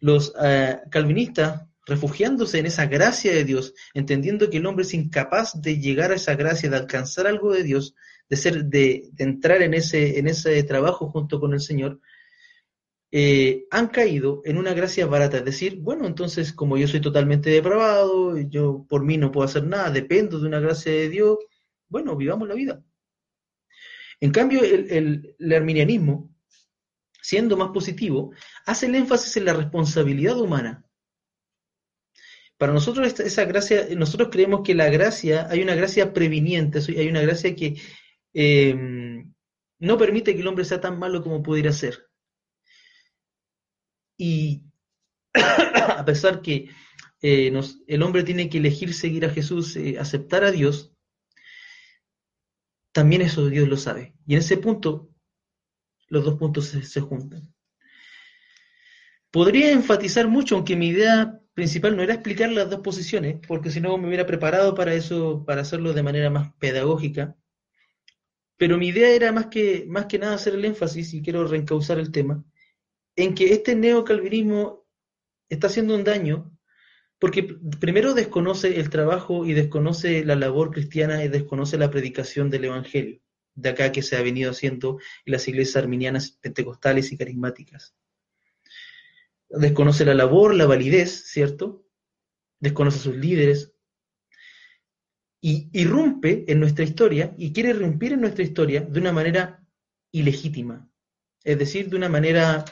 [0.00, 5.62] los eh, calvinistas, refugiándose en esa gracia de Dios, entendiendo que el hombre es incapaz
[5.62, 7.94] de llegar a esa gracia, de alcanzar algo de Dios,
[8.28, 12.02] de ser, de, de entrar en ese, en ese trabajo junto con el Señor,
[13.10, 17.48] eh, han caído en una gracia barata, es decir, bueno, entonces como yo soy totalmente
[17.48, 21.38] depravado, yo por mí no puedo hacer nada, dependo de una gracia de Dios,
[21.88, 22.84] bueno, vivamos la vida.
[24.20, 26.34] En cambio, el, arminianismo,
[27.22, 28.32] siendo más positivo,
[28.66, 30.84] hace el énfasis en la responsabilidad humana.
[32.58, 37.22] Para nosotros esa gracia, nosotros creemos que la gracia, hay una gracia previniente, hay una
[37.22, 37.80] gracia que
[38.34, 39.24] eh,
[39.78, 42.07] no permite que el hombre sea tan malo como pudiera ser.
[44.18, 44.64] Y
[45.34, 46.68] a pesar que
[47.22, 47.52] eh,
[47.86, 50.92] el hombre tiene que elegir seguir a Jesús, eh, aceptar a Dios,
[52.92, 54.14] también eso Dios lo sabe.
[54.26, 55.10] Y en ese punto,
[56.08, 57.52] los dos puntos se, juntan.
[59.30, 63.80] Podría enfatizar mucho, aunque mi idea principal no era explicar las dos posiciones, porque si
[63.80, 67.36] no me hubiera preparado para eso, para hacerlo de manera más pedagógica.
[68.56, 71.98] Pero mi idea era más que, más que nada hacer el énfasis, y quiero reencauzar
[71.98, 72.44] el tema,
[73.18, 74.86] en que este neocalvinismo
[75.48, 76.56] está haciendo un daño
[77.18, 77.42] porque
[77.80, 83.20] primero desconoce el trabajo y desconoce la labor cristiana y desconoce la predicación del Evangelio,
[83.56, 87.96] de acá que se ha venido haciendo en las iglesias arminianas pentecostales y carismáticas.
[89.48, 91.84] Desconoce la labor, la validez, ¿cierto?
[92.60, 93.72] Desconoce a sus líderes.
[95.40, 99.64] Y irrumpe en nuestra historia y quiere irrumpir en nuestra historia de una manera
[100.12, 100.88] ilegítima,
[101.42, 102.64] es decir, de una manera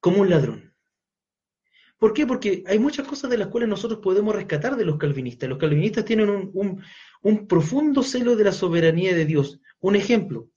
[0.00, 0.70] como un ladrón.
[2.00, 2.26] ¿Por qué?
[2.26, 5.50] Porque hay muchas cosas de las cuales nosotros podemos rescatar de los calvinistas.
[5.50, 9.60] Los calvinistas tienen un, profundo celo de la soberanía de Dios.
[9.80, 10.48] Un ejemplo,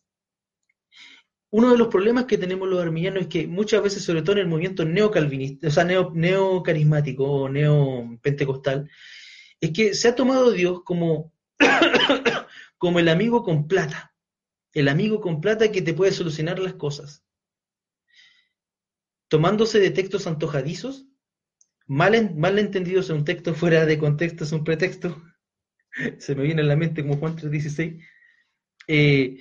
[1.49, 4.43] uno de los problemas que tenemos los arminianos es que muchas veces, sobre todo en
[4.43, 8.89] el movimiento neocalvinista, o sea, neo, neocarismático o neopentecostal,
[9.59, 11.33] es que se ha tomado Dios como,
[12.77, 14.15] como el amigo con plata,
[14.71, 17.22] el amigo con plata que te puede solucionar las cosas
[19.33, 21.07] tomándose de textos antojadizos,
[21.87, 25.23] mal, entendidos en un texto fuera de contexto es un pretexto,
[26.19, 27.99] se me viene a la mente como Juan 3.16,
[28.89, 29.39] eh,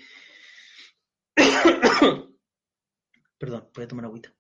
[3.37, 4.35] perdón, voy a tomar agüita.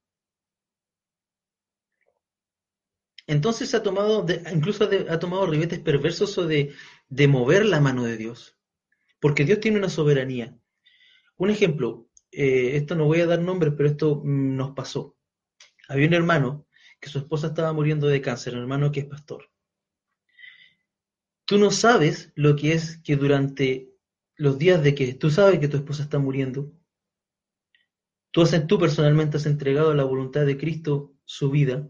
[3.26, 4.24] Entonces ha tomado,
[4.54, 6.72] incluso ha tomado ribetes perversos o de,
[7.10, 8.56] de mover la mano de Dios,
[9.20, 10.58] porque Dios tiene una soberanía.
[11.36, 15.18] Un ejemplo, eh, esto no voy a dar nombres, pero esto mm, nos pasó.
[15.92, 16.66] Había un hermano
[16.98, 19.50] que su esposa estaba muriendo de cáncer, un hermano que es pastor.
[21.44, 23.92] Tú no sabes lo que es que durante
[24.36, 26.72] los días de que tú sabes que tu esposa está muriendo,
[28.30, 31.86] tú, has, tú personalmente has entregado a la voluntad de Cristo su vida,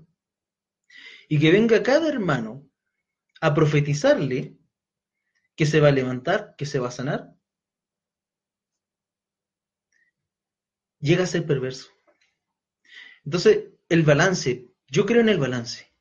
[1.29, 2.69] y que venga cada hermano
[3.41, 4.59] a profetizarle
[5.55, 7.37] que se va a levantar, que se va a sanar,
[10.99, 11.89] llega a ser perverso.
[13.25, 15.93] Entonces, el balance, yo creo en el balance.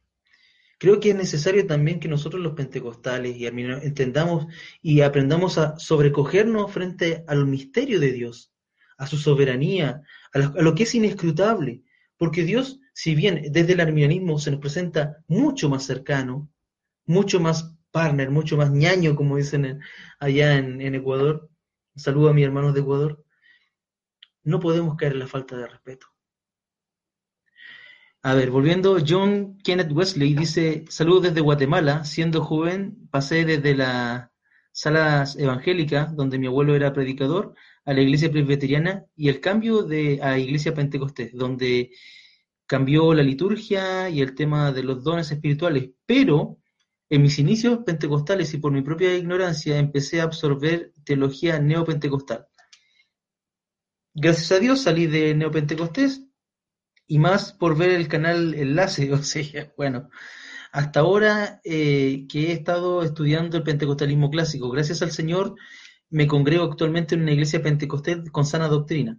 [0.77, 4.47] Creo que es necesario también que nosotros los pentecostales y entendamos
[4.81, 8.53] y aprendamos a sobrecogernos frente al misterio de Dios,
[8.97, 11.83] a su soberanía, a lo, que es inescrutable.
[12.15, 16.49] Porque Dios, si bien desde el arminianismo se nos presenta mucho más cercano,
[17.05, 19.81] mucho más partner, mucho más ñaño, como dicen
[20.17, 21.49] allá en, en Ecuador,
[21.95, 23.23] saludo a mis hermanos de Ecuador,
[24.43, 26.10] no podemos caer en la falta de respeto.
[28.23, 34.29] A ver, volviendo, John Kenneth Wesley dice, saludos desde Guatemala, siendo joven pasé desde las
[34.71, 40.19] salas evangélicas, donde mi abuelo era predicador, a la iglesia presbiteriana y el cambio de
[40.21, 41.91] a iglesia pentecostés, donde
[42.67, 46.59] cambió la liturgia y el tema de los dones espirituales, pero
[47.09, 52.45] en mis inicios pentecostales y por mi propia ignorancia empecé a absorber teología neopentecostal.
[54.13, 56.23] Gracias a Dios salí de neopentecostés
[57.11, 60.09] y más por ver el canal Enlace, o sea, bueno,
[60.71, 65.55] hasta ahora eh, que he estado estudiando el pentecostalismo clásico, gracias al Señor
[66.09, 69.17] me congrego actualmente en una iglesia pentecostal con sana doctrina.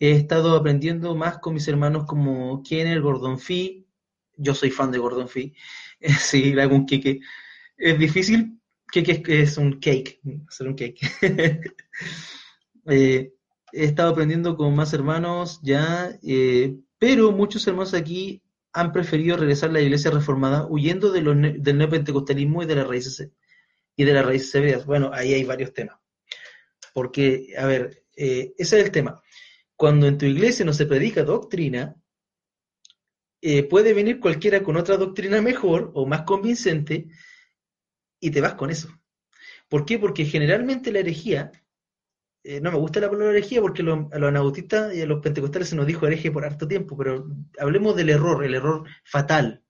[0.00, 3.86] He estado aprendiendo más con mis hermanos como Kenner, Gordon Fee,
[4.36, 5.54] yo soy fan de Gordon Fee,
[6.18, 7.20] sí, algún Kike.
[7.76, 8.58] Es difícil
[8.92, 10.20] ¿Qué, es un cake?
[10.48, 11.00] Hacer un cake.
[12.84, 13.32] Eh,
[13.72, 19.70] he estado aprendiendo con más hermanos ya, eh, pero muchos hermanos aquí han preferido regresar
[19.70, 21.20] a la iglesia reformada huyendo de
[21.58, 23.28] del neopentecostalismo y de las raíces
[23.96, 24.86] y de las raíces hebreas.
[24.86, 25.98] Bueno, ahí hay varios temas.
[26.94, 29.20] Porque, a ver, eh, ese es el tema.
[29.74, 31.96] Cuando en tu iglesia no se predica doctrina,
[33.68, 37.08] puede venir cualquiera con otra doctrina mejor o más convincente
[38.20, 38.88] y te vas con eso.
[39.68, 39.98] ¿Por qué?
[39.98, 41.50] Porque generalmente la herejía,
[42.44, 45.68] eh, no me gusta la palabra herejía porque a los anabautistas y a los pentecostales
[45.68, 47.26] se nos dijo hereje por harto tiempo, pero
[47.58, 49.62] hablemos del error, el error fatal.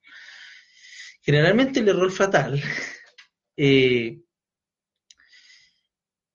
[1.21, 2.63] Generalmente el error fatal
[3.57, 4.21] eh,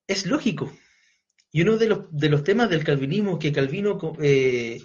[0.06, 0.72] es lógico.
[1.50, 4.80] Y uno de los, de los temas del calvinismo que Calvino, eh,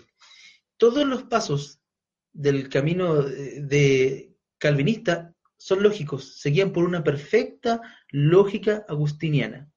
[0.78, 1.82] todos los pasos
[2.32, 9.73] del camino de calvinista son lógicos, se guían por una perfecta lógica agustiniana.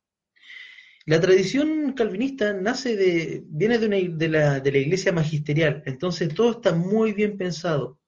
[1.07, 6.75] La tradición calvinista nace de, viene de, la, de la iglesia magisterial, entonces todo está
[6.75, 8.01] muy bien pensado.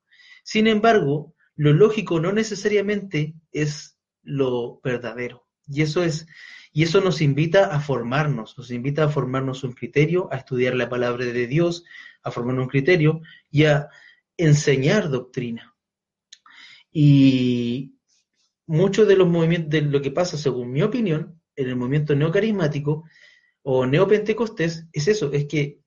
[0.43, 5.47] Sin embargo, lo lógico no necesariamente es lo verdadero.
[5.69, 6.27] Y eso es,
[6.73, 10.89] y eso nos invita a formarnos, nos invita a formarnos un criterio, a estudiar la
[10.89, 11.85] palabra de Dios,
[12.25, 13.89] a formar un criterio y a
[14.37, 15.77] enseñar doctrina.
[16.91, 17.95] Y
[18.67, 23.05] muchos de los movimientos, de lo que pasa, según mi opinión, en el movimiento neocarismático
[23.63, 25.81] o neopentecostés, es eso, es que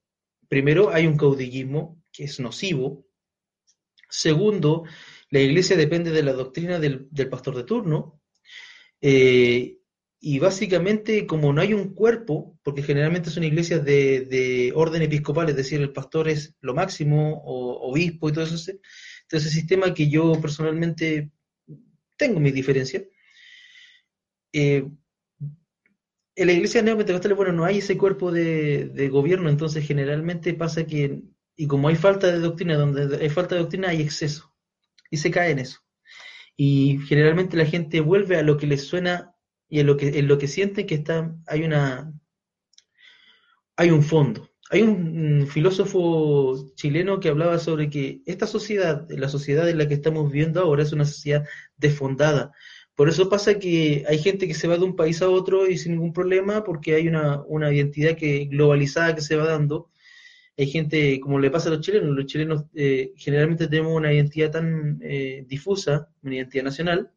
[0.47, 3.05] primero hay un caudillismo que es nocivo,
[4.09, 4.83] segundo,
[5.29, 8.21] la iglesia depende de la doctrina del, pastor de turno,
[8.99, 9.77] eh,
[10.19, 15.55] y básicamente como no hay un cuerpo, porque generalmente son iglesias de, orden episcopal, es
[15.55, 20.33] decir, el pastor es lo máximo, o obispo y todo eso, ese sistema que yo
[20.41, 21.31] personalmente
[22.17, 23.03] tengo mis diferencias.
[24.51, 24.85] Eh,
[26.41, 31.21] en la iglesia neopentecostal, bueno, no hay ese cuerpo de, gobierno, entonces generalmente pasa que,
[31.55, 34.51] y como hay falta de doctrina, donde hay falta de doctrina hay exceso,
[35.11, 35.81] y se cae en eso.
[36.57, 39.35] Y generalmente la gente vuelve a lo que les suena
[39.69, 42.11] y en lo que, en lo que siente que está, hay una,
[43.75, 44.49] hay un fondo.
[44.71, 49.95] Hay un, filósofo chileno que hablaba sobre que esta sociedad, la sociedad en la que
[49.95, 51.45] estamos viviendo ahora, es una sociedad
[51.77, 52.51] desfondada.
[53.01, 55.75] Por eso pasa que hay gente que se va de un país a otro y
[55.79, 59.89] sin ningún problema, porque hay una, identidad que globalizada que se va dando.
[60.55, 64.51] Hay gente, como le pasa a los chilenos, los chilenos eh, generalmente tenemos una identidad
[64.51, 67.11] tan eh, difusa, una identidad nacional,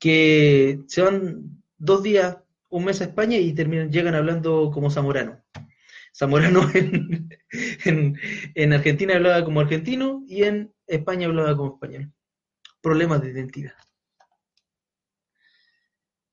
[0.00, 2.36] que se van dos días,
[2.68, 5.40] un mes a España y terminan, llegan hablando como zamorano.
[6.12, 8.18] Zamorano en,
[8.56, 12.12] en, Argentina hablaba como argentino y en España hablaba como español.
[12.80, 13.85] Problemas de identidad.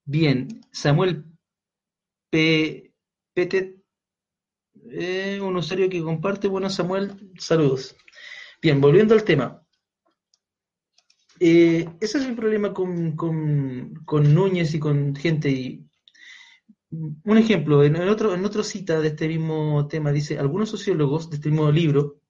[0.05, 1.25] Bien, Samuel
[2.29, 2.93] P.
[3.33, 3.83] Petet,
[4.91, 6.47] eh, un usuario que comparte.
[6.47, 7.95] Bueno, Samuel, saludos.
[8.61, 9.61] Bien, volviendo al tema.
[11.39, 15.89] Eh, ese es el problema con, con, con Núñez y con gente y
[17.23, 21.37] un ejemplo, en, otro, en otra cita de este mismo tema, dice, algunos sociólogos de
[21.37, 22.21] este mismo libro,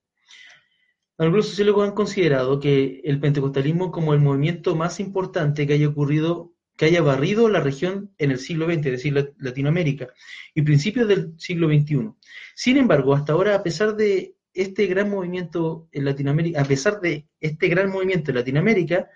[1.17, 6.52] algunos sociólogos han considerado que el pentecostalismo como el movimiento más importante que haya ocurrido,
[6.75, 10.07] que haya barrido la región en el siglo XX, es decir, Latinoamérica,
[10.53, 12.11] y principios del siglo XXI.
[12.55, 17.27] Sin embargo, hasta ahora, a pesar de este gran movimiento en Latinoamérica, a pesar de
[17.39, 19.09] este gran movimiento en Latinoamérica,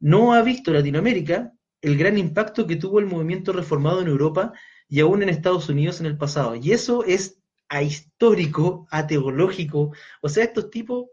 [0.00, 4.52] no ha visto Latinoamérica el gran impacto que tuvo el movimiento reformado en Europa
[4.88, 6.54] y aún en Estados Unidos en el pasado.
[6.56, 9.92] Y eso es ahistórico, ateológico.
[10.20, 11.06] O sea, estos tipos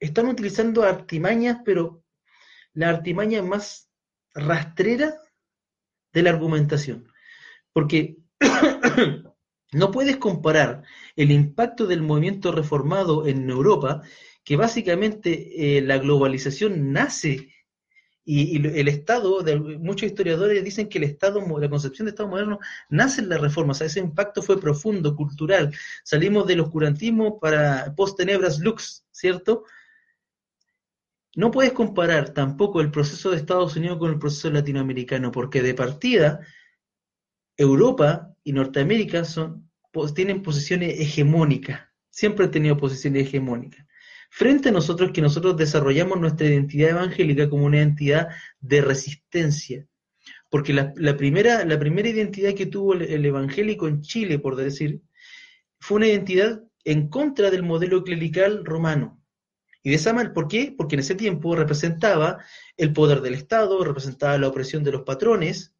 [0.00, 2.02] están utilizando artimañas, pero
[2.72, 3.90] la artimaña más
[4.34, 5.14] rastrera
[6.12, 7.08] de la argumentación.
[7.72, 8.18] Porque
[9.72, 10.82] no puedes comparar
[11.16, 14.02] el impacto del movimiento reformado en Europa,
[14.44, 17.54] que básicamente eh, la globalización nace
[18.26, 22.58] y, el Estado, de, muchos historiadores dicen que el Estado, la concepción de Estado moderno
[22.88, 25.74] nace en la reforma, o sea, ese impacto fue profundo, cultural.
[26.04, 29.64] Salimos del oscurantismo para post-tenebras lux, ¿cierto?
[31.36, 35.74] No puedes comparar tampoco el proceso de Estados Unidos con el proceso latinoamericano, porque de
[35.74, 36.40] partida,
[37.56, 39.22] Europa y Norteamérica
[40.14, 41.80] tienen posiciones hegemónicas,
[42.10, 43.86] siempre han tenido posiciones hegemónicas
[44.34, 49.86] frente a nosotros que nosotros desarrollamos nuestra identidad evangélica como una identidad de resistencia.
[50.50, 55.02] Porque la, primera, la primera identidad que tuvo el, evangélico en Chile, por decir,
[55.78, 59.22] fue una identidad en contra del modelo clerical romano.
[59.84, 60.74] Y de esa manera, ¿por qué?
[60.76, 62.42] Porque en ese tiempo representaba
[62.78, 65.74] el poder del Estado, representaba la opresión de los patrones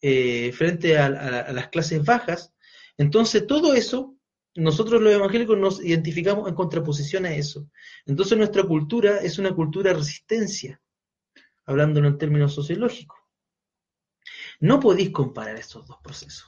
[0.00, 1.10] eh, frente a,
[1.52, 2.54] las clases bajas.
[2.96, 4.16] Entonces, todo eso,
[4.54, 7.68] nosotros los evangélicos nos identificamos en contraposición a eso.
[8.06, 10.80] Entonces, nuestra cultura es una cultura de resistencia,
[11.66, 13.18] hablándolo en términos sociológicos.
[14.60, 16.46] No podéis comparar estos dos procesos.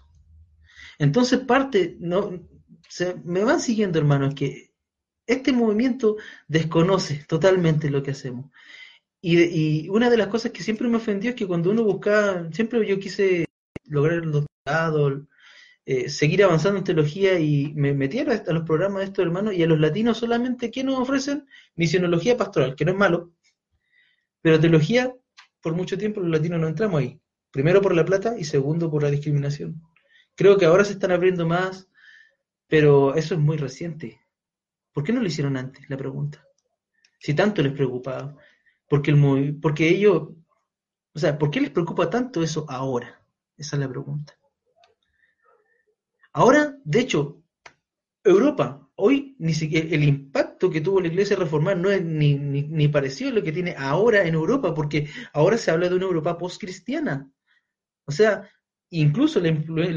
[0.97, 2.41] Entonces, parte, no,
[2.89, 4.70] se, me van siguiendo, hermanos, que
[5.33, 6.17] este movimiento
[6.49, 8.51] desconoce totalmente lo que hacemos.
[9.23, 12.87] Y, una de las cosas que siempre me ofendió es que cuando uno buscaba, siempre
[12.87, 13.47] yo quise
[13.85, 15.27] lograr el doctorado,
[15.85, 19.63] eh, seguir avanzando en teología y me metí a los programas de estos hermanos y
[19.63, 21.47] a los latinos solamente, ¿qué nos ofrecen?
[21.75, 23.33] Misionología pastoral, que no es malo,
[24.43, 25.15] pero teología,
[25.61, 27.21] por mucho tiempo los latinos no entramos ahí.
[27.51, 29.83] Primero por la plata y segundo por la discriminación.
[30.35, 31.89] Creo que ahora se están abriendo más,
[32.69, 34.21] pero eso es muy reciente.
[34.93, 35.89] ¿Por qué no lo hicieron antes?
[35.89, 36.45] La pregunta.
[37.19, 38.37] Si tanto les preocupaba.
[38.89, 40.31] Porque, el, porque ellos,
[41.15, 43.23] o sea, ¿por qué les preocupa tanto eso ahora?
[43.57, 44.37] Esa es la pregunta.
[46.33, 47.43] Ahora, de hecho,
[48.25, 52.89] Europa, hoy ni siquiera el impacto que tuvo la iglesia reformada no es ni, ni,
[52.89, 56.37] parecido a lo que tiene ahora en Europa, porque ahora se habla de una Europa
[56.37, 57.31] post-cristiana.
[58.05, 58.51] O sea,
[58.91, 59.49] incluso la,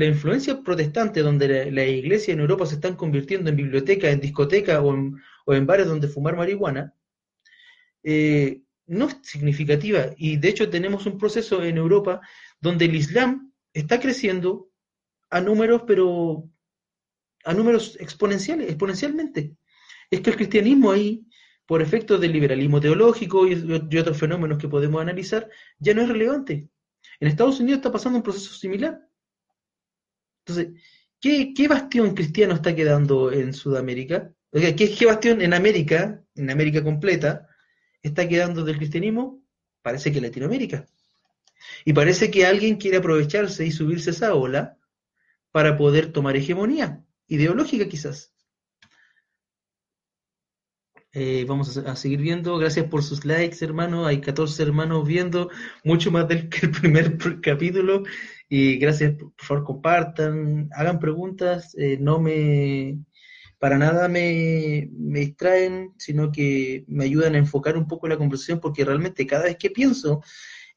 [0.06, 4.94] influencia protestante, donde la, iglesia en Europa se están convirtiendo en biblioteca, en discoteca o
[4.94, 6.94] en, o en bares donde fumar marihuana,
[8.04, 10.14] eh, no es significativa.
[10.18, 12.22] Y de hecho tenemos un proceso en Europa
[12.60, 14.70] donde el Islam está creciendo
[15.30, 16.50] a números, pero
[17.46, 19.56] a números exponenciales, exponencialmente.
[20.12, 21.26] Es que el cristianismo ahí,
[21.66, 26.70] por efecto del liberalismo teológico y otros fenómenos que podemos analizar, ya no es relevante.
[27.24, 28.99] En Estados Unidos está pasando un proceso similar.
[30.45, 30.74] Entonces,
[31.21, 34.34] ¿qué, bastión cristiano está quedando en Sudamérica?
[34.51, 37.47] ¿qué, ¿Qué bastión en América, en América completa,
[38.01, 39.41] está quedando del cristianismo?
[39.82, 40.86] Parece que Latinoamérica.
[41.86, 44.78] Y parece que alguien quiere aprovecharse y subirse a esa ola
[45.53, 48.33] para poder tomar hegemonía, ideológica quizás.
[51.16, 52.57] Eh, vamos a, seguir viendo.
[52.57, 54.07] Gracias por sus likes, hermano.
[54.07, 55.51] Hay 14 hermanos viendo,
[55.84, 58.03] mucho más del que el primer capítulo.
[58.49, 61.76] Y gracias, por favor, compartan, hagan preguntas.
[61.78, 62.97] Eh, no me,
[63.59, 68.59] para nada me, me, distraen, sino que me ayudan a enfocar un poco la conversación,
[68.59, 70.24] porque realmente cada vez que pienso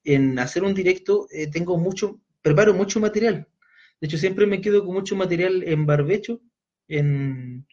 [0.05, 3.49] en hacer un directo, eh, tengo mucho, preparo mucho material.
[4.01, 6.43] De hecho, siempre me quedo con mucho material en barbecho.
[6.89, 7.66] En,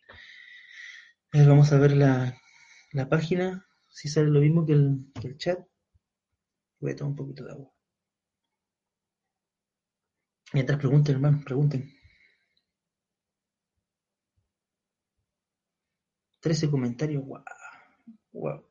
[1.33, 2.39] vamos a ver la,
[2.93, 5.59] la página, si sale lo mismo que el, chat,
[6.79, 7.71] voy a tomar un poquito de agua.
[10.53, 11.91] Mientras pregunten, hermano, pregunten.
[16.41, 17.43] 13 comentarios, wow.
[18.33, 18.65] Wow.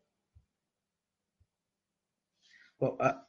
[2.79, 2.97] wow.
[3.01, 3.27] Ah,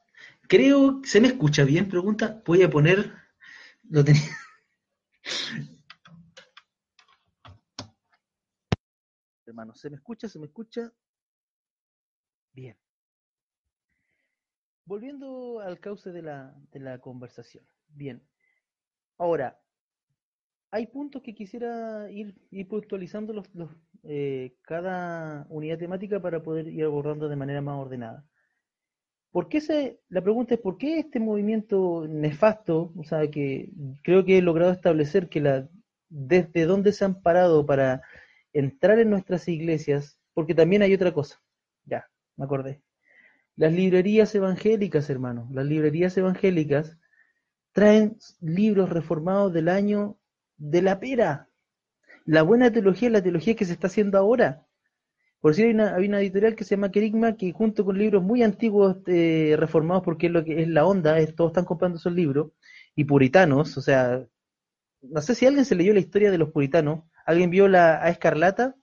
[0.47, 1.89] creo, ¿se me escucha bien?
[1.89, 2.41] Pregunta.
[2.45, 3.13] Voy a poner.
[3.89, 4.21] Lo tenía.
[9.53, 9.75] Hermano.
[9.75, 10.27] ¿Se me escucha?
[10.27, 10.91] ¿Se me escucha?
[12.53, 12.75] Bien.
[14.85, 17.63] Volviendo al cauce de la, de la conversación.
[17.87, 18.21] Bien.
[19.17, 19.59] Ahora,
[20.71, 23.69] hay puntos que quisiera ir, ir puntualizando los, los
[24.03, 28.25] eh, cada unidad temática para poder ir abordando de manera más ordenada.
[29.31, 33.71] ¿Por qué se, la pregunta es por qué este movimiento nefasto, o sea, que
[34.03, 35.69] creo que he logrado establecer que la,
[36.09, 38.03] desde dónde se han parado para
[38.53, 41.41] entrar en nuestras iglesias, porque también hay otra cosa.
[41.85, 42.81] Ya, me acordé.
[43.55, 46.97] Las librerías evangélicas, hermano, las librerías evangélicas
[47.71, 50.17] traen libros reformados del año
[50.57, 51.49] de la pera.
[52.25, 54.65] La buena teología es la teología que se está haciendo ahora.
[55.41, 58.97] Por si hay una, editorial que se llama Kerigma que junto con libros muy antiguos
[59.07, 62.51] eh, reformados, porque es lo que es la onda, todos están comprando esos libros,
[62.95, 64.25] y puritanos, o sea,
[65.01, 68.09] no sé si alguien se leyó la historia de los puritanos, ¿Alguien vio la a
[68.09, 68.75] Escarlata?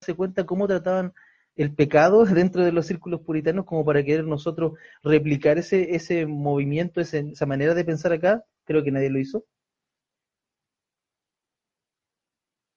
[0.00, 1.12] Se cuenta cómo trataban
[1.56, 7.00] el pecado dentro de los círculos puritanos como para querer nosotros replicar ese, ese movimiento,
[7.00, 8.44] esa manera de pensar acá.
[8.64, 9.44] Creo que nadie lo hizo.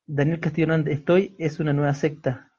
[0.06, 2.52] Daniel Castillo estoy, es una nueva secta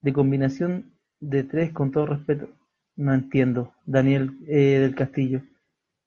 [0.00, 2.48] de combinación de tres, con todo respeto.
[2.96, 5.42] No entiendo, Daniel eh, del Castillo.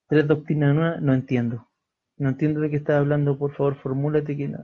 [0.08, 1.68] Tres doctrinas nuevas, no entiendo.
[2.18, 4.60] No entiendo de qué estás hablando, por favor, formúlate que no.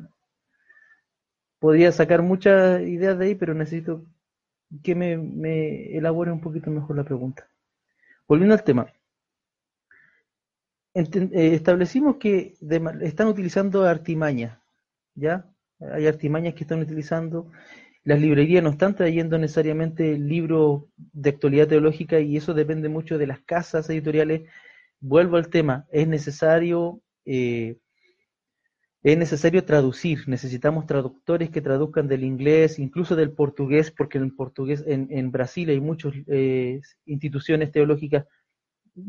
[1.59, 4.03] Podría sacar muchas ideas de ahí, pero necesito
[4.83, 7.47] que me, me elabore un poquito mejor la pregunta.
[8.27, 8.87] Volviendo al tema.
[10.95, 12.55] Eh, establecimos que
[13.01, 14.59] están utilizando artimañas,
[15.15, 15.45] ¿ya?
[15.79, 17.51] Hay artimañas que están utilizando
[18.03, 23.27] las librerías no están trayendo necesariamente libros de actualidad teológica y eso depende mucho de
[23.27, 24.41] las casas editoriales.
[24.99, 27.77] Vuelvo al tema, es necesario eh,
[29.03, 34.83] es necesario traducir, necesitamos traductores que traduzcan del inglés, incluso del portugués, porque en portugués
[34.87, 38.25] en, Brasil hay muchas eh, instituciones teológicas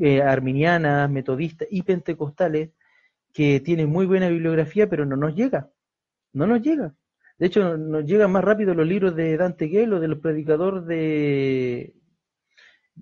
[0.01, 2.71] eh, arminianas, metodistas y pentecostales
[3.33, 5.71] que tienen muy buena bibliografía, pero no nos llega,
[6.33, 6.95] no nos llega.
[7.39, 11.95] De hecho, nos llegan más rápido los libros de Dante Gell o del predicador de,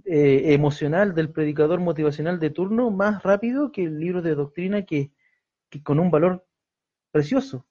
[0.05, 5.13] eh, emocional, del predicador motivacional de turno, más rápido que el libro de doctrina que,
[5.83, 6.47] con un valor
[7.11, 7.67] precioso.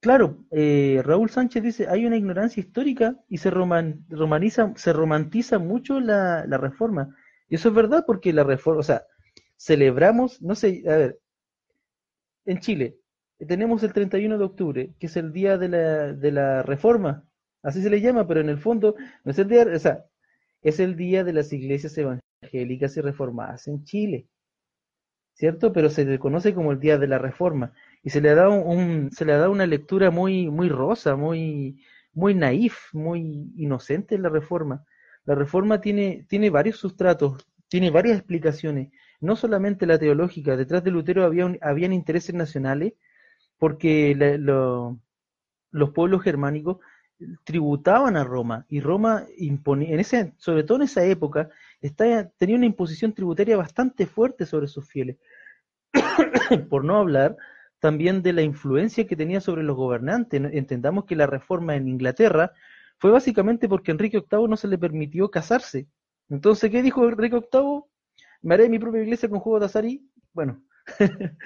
[0.00, 6.00] Claro, eh, Raúl Sánchez dice, hay una ignorancia histórica y se, romaniza, se romantiza mucho
[6.00, 7.16] la, reforma.
[7.48, 9.06] Y eso es verdad porque la reforma, o sea,
[9.56, 11.20] celebramos, no sé, a ver,
[12.44, 12.98] en Chile
[13.46, 17.24] tenemos el 31 de octubre, que es el día de la, de la reforma,
[17.62, 20.04] así se le llama, pero en el fondo no es el día, o sea,
[20.68, 24.28] es el día de las iglesias evangélicas y reformadas en Chile.
[25.36, 25.72] ¿cierto?
[25.72, 29.10] Pero se le conoce como el Día de la Reforma y se le da un,
[29.12, 34.84] se le una lectura muy muy rosa, muy muy naif, muy inocente en la Reforma.
[35.24, 38.90] La Reforma tiene tiene varios sustratos, tiene varias explicaciones,
[39.20, 42.94] no solamente la teológica, detrás de Lutero había habían intereses nacionales
[43.58, 46.78] porque los pueblos germánicos
[47.44, 51.48] tributaban a Roma y Roma imponía, en ese, sobre todo en esa época,
[52.36, 55.16] tenía una imposición tributaria bastante fuerte sobre sus fieles.
[56.70, 57.36] Por no hablar
[57.80, 60.42] también de la influencia que tenía sobre los gobernantes.
[60.52, 62.52] Entendamos que la reforma en Inglaterra
[62.98, 65.86] fue básicamente porque Enrique VIII no se le permitió casarse.
[66.28, 67.82] Entonces, ¿qué dijo Enrique VIII?
[68.42, 69.84] Me haré mi propia iglesia con juego de azar
[70.32, 70.62] bueno.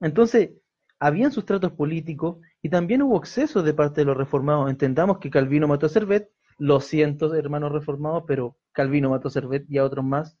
[0.00, 0.50] Entonces,
[0.98, 4.70] habían sustratos políticos y también hubo exceso de parte de los reformados.
[4.70, 9.64] Entendamos que Calvino mató a Servet, los cientos hermanos reformados, pero Calvino mató a Servet
[9.68, 10.36] y a otros más.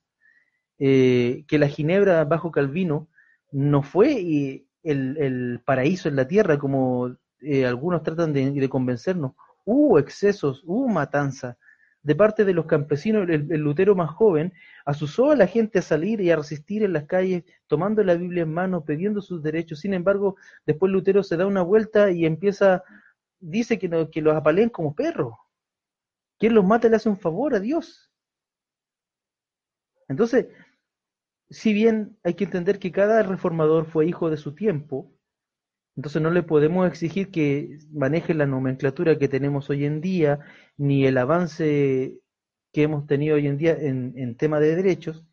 [0.80, 3.08] Eh, que la Ginebra bajo Calvino
[3.50, 9.32] no fue eh, el, paraíso en la tierra como eh, algunos tratan de, de, convencernos.
[9.64, 11.56] Hubo excesos, hubo matanza.
[12.02, 14.52] De parte de los campesinos, el, el, Lutero más joven
[14.84, 18.44] asusó a la gente a salir y a resistir en las calles, tomando la Biblia
[18.44, 19.80] en mano, pidiendo sus derechos.
[19.80, 22.84] Sin embargo, después Lutero se da una vuelta y empieza,
[23.40, 25.34] dice que, que los apaleen como perros.
[26.38, 28.10] Quien los mata le hace un favor a Dios.
[30.08, 30.46] Entonces,
[31.50, 35.12] si bien hay que entender que cada reformador fue hijo de su tiempo,
[35.98, 40.38] entonces no le podemos exigir que maneje la nomenclatura que tenemos hoy en día,
[40.76, 42.20] ni el avance
[42.72, 45.26] que hemos tenido hoy en día en, tema de derechos.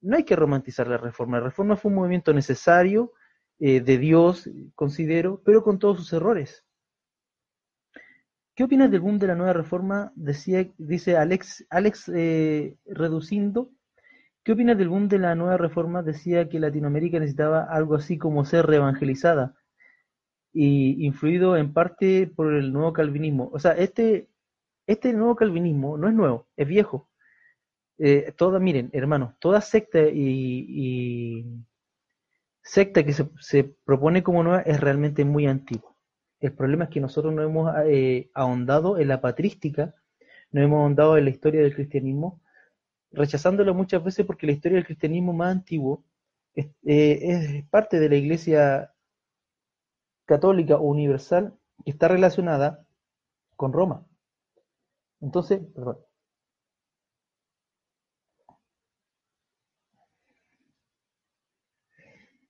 [0.00, 1.38] No hay que romantizar la reforma.
[1.38, 3.12] La reforma fue un movimiento necesario,
[3.60, 6.64] eh, de Dios, considero, pero con todos sus errores.
[8.56, 10.12] ¿Qué opinas del boom de la nueva reforma?
[10.16, 12.76] Decía, dice Alex, Alex eh.
[14.44, 16.02] ¿Qué opinas del boom de la nueva reforma?
[16.02, 19.54] Decía que Latinoamérica necesitaba algo así como ser reevangelizada
[20.52, 23.48] y influido en parte por el nuevo calvinismo.
[23.54, 24.28] O sea, este,
[24.86, 27.08] este nuevo calvinismo no es nuevo, es viejo.
[27.96, 31.46] Eh, toda, miren, hermanos, toda secta y,
[32.62, 35.96] secta que se, propone como nueva es realmente muy antigua.
[36.40, 39.94] El problema es que nosotros no hemos eh, ahondado en la patrística,
[40.50, 42.42] no hemos ahondado en la historia del cristianismo,
[43.14, 46.04] rechazándolo muchas veces porque la historia del cristianismo más antiguo
[46.54, 48.92] es, eh, parte de la iglesia
[50.26, 51.54] católica universal
[51.84, 52.86] que está relacionada
[53.56, 54.06] con Roma.
[55.20, 55.98] Entonces, perdón.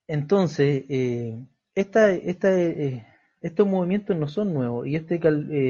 [0.07, 1.39] Entonces, eh,
[1.75, 3.07] eh,
[3.41, 5.15] estos movimientos no son nuevos y esta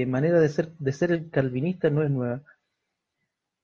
[0.06, 2.42] manera de ser, de ser el calvinista no es nueva.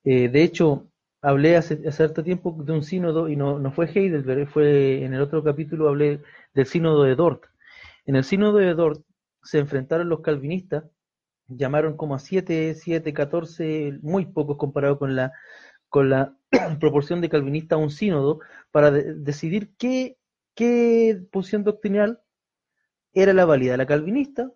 [0.04, 0.89] De hecho,
[1.22, 5.14] hablé hace, hace cierto tiempo de un sínodo y no, no fue Heidelberg, fue en
[5.14, 6.22] el otro capítulo hablé
[6.54, 7.44] del sínodo de Dort.
[8.06, 9.04] En el sínodo de Dort
[9.42, 10.84] se enfrentaron los calvinistas,
[11.48, 15.32] llamaron como a 7, 7, 14, muy pocos comparado con la,
[15.88, 16.36] con la
[16.80, 18.40] proporción de calvinistas a un sínodo,
[18.70, 20.16] para decidir qué,
[20.54, 22.20] qué posición doctrinal
[23.12, 24.50] era la válida, la calvinista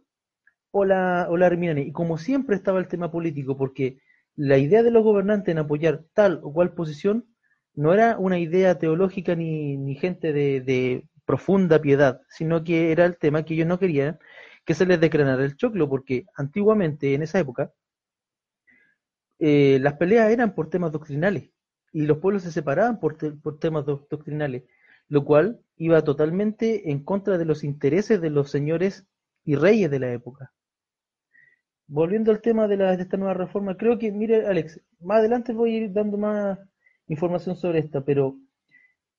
[0.71, 1.81] o la, o la arminiana.
[1.81, 3.99] Y como siempre estaba el tema político, porque
[4.37, 7.27] la idea de los gobernantes en apoyar tal o cual posición
[7.75, 13.17] no era una idea teológica ni, ni gente de, profunda piedad, sino que era el
[13.17, 14.19] tema que ellos no querían
[14.67, 17.73] que se les decrenara el choclo, porque antiguamente, en esa época,
[19.39, 21.51] eh, las peleas eran por temas doctrinales
[21.93, 24.65] y los pueblos se separaban por, por temas doctrinales
[25.09, 29.07] lo cual iba totalmente en contra de los intereses de los señores
[29.45, 30.53] y reyes de la época.
[31.87, 35.53] Volviendo al tema de, la, de esta nueva reforma, creo que, mire Alex, más adelante
[35.53, 36.59] voy a ir dando más
[37.09, 38.37] información sobre esta, pero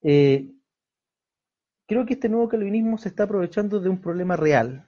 [0.02, 0.52] eh,
[1.88, 4.88] creo que este nuevo calvinismo se está aprovechando de un problema real,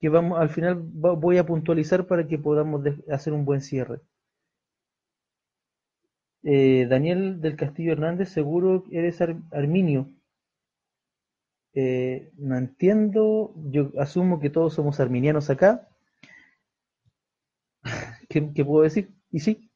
[0.00, 4.00] que vamos al final voy a puntualizar para que podamos hacer un buen cierre.
[6.42, 9.20] Eh, Daniel del Castillo Hernández, seguro eres
[9.50, 10.10] arminio.
[11.72, 15.88] Eh, no entiendo, yo asumo que todos somos arminianos acá.
[18.34, 19.10] ¿Qué, puedo decir?
[19.30, 19.70] Y sí,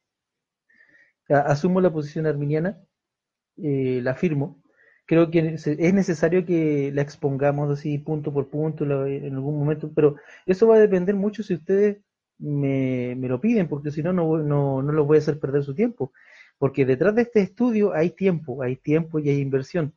[1.28, 2.80] asumo la posición arminiana,
[3.56, 4.60] eh, la afirmo.
[5.06, 10.16] Creo que es necesario que la expongamos así punto por punto en algún momento, pero
[10.44, 11.98] eso va a depender mucho si ustedes
[12.38, 15.74] me, lo piden, porque si no, no, no, no los voy a hacer perder su
[15.74, 16.12] tiempo.
[16.58, 19.94] Porque detrás de este estudio hay tiempo, hay tiempo y hay inversión.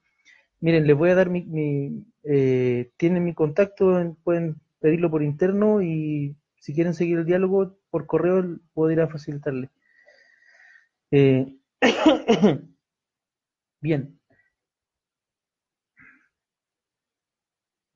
[0.59, 5.81] Miren, les voy a dar mi, mi eh, tienen mi contacto, pueden pedirlo por interno
[5.81, 9.69] y si quieren seguir el diálogo por correo puedo ir a facilitarle.
[11.11, 11.57] Eh,
[13.81, 14.19] bien.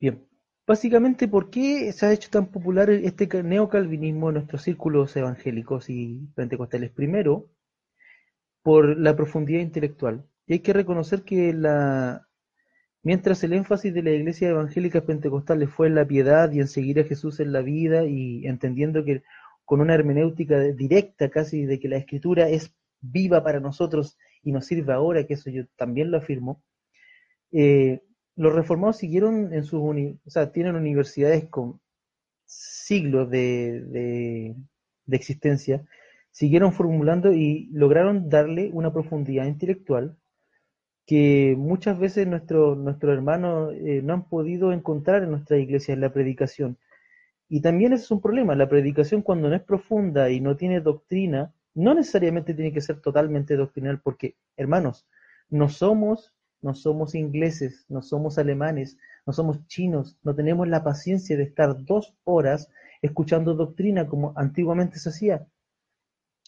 [0.00, 0.26] Bien.
[0.66, 6.28] Básicamente, ¿por qué se ha hecho tan popular este neocalvinismo en nuestros círculos evangélicos y
[6.34, 6.90] pentecostales?
[6.90, 7.48] Primero,
[8.62, 10.26] por la profundidad intelectual.
[10.46, 12.28] Y hay que reconocer que la,
[13.06, 16.98] mientras el énfasis de la iglesia evangélica pentecostal fue en la piedad y en seguir
[16.98, 19.22] a Jesús en la vida y entendiendo que
[19.64, 24.66] con una hermenéutica directa casi de que la escritura es viva para nosotros y nos
[24.66, 26.64] sirve ahora, que eso yo también lo afirmo,
[27.52, 28.00] eh,
[28.34, 31.80] los reformados siguieron en sus o sea, tienen universidades con
[32.44, 34.56] siglos de
[35.12, 35.86] existencia
[36.32, 40.18] siguieron formulando y lograron darle una profundidad intelectual
[41.06, 46.00] que muchas veces nuestros nuestro hermanos eh, no han podido encontrar en nuestra iglesia en
[46.00, 46.78] la predicación.
[47.48, 50.80] Y también ese es un problema, la predicación cuando no es profunda y no tiene
[50.80, 55.06] doctrina, no necesariamente tiene que ser totalmente doctrinal, porque, hermanos,
[55.48, 61.36] no somos, no somos ingleses, no somos alemanes, no somos chinos, no tenemos la paciencia
[61.36, 62.68] de estar dos horas
[63.00, 65.46] escuchando doctrina como antiguamente se hacía.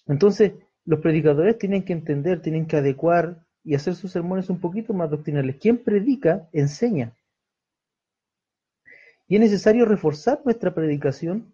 [0.07, 0.55] Entonces,
[0.85, 5.11] los predicadores tienen que entender, tienen que adecuar y hacer sus sermones un poquito más
[5.11, 5.57] doctrinales.
[5.57, 7.13] Quien predica, enseña.
[9.29, 11.53] Y es necesario reforzar nuestra predicación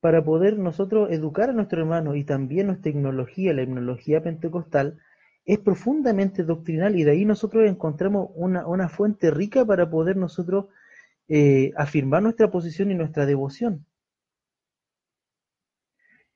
[0.00, 4.98] para poder nosotros educar a nuestro hermano y también nuestra tecnología, la tecnología pentecostal,
[5.44, 10.66] es profundamente doctrinal y de ahí nosotros encontramos una, fuente rica para poder nosotros
[11.28, 13.86] eh, afirmar nuestra posición y nuestra devoción.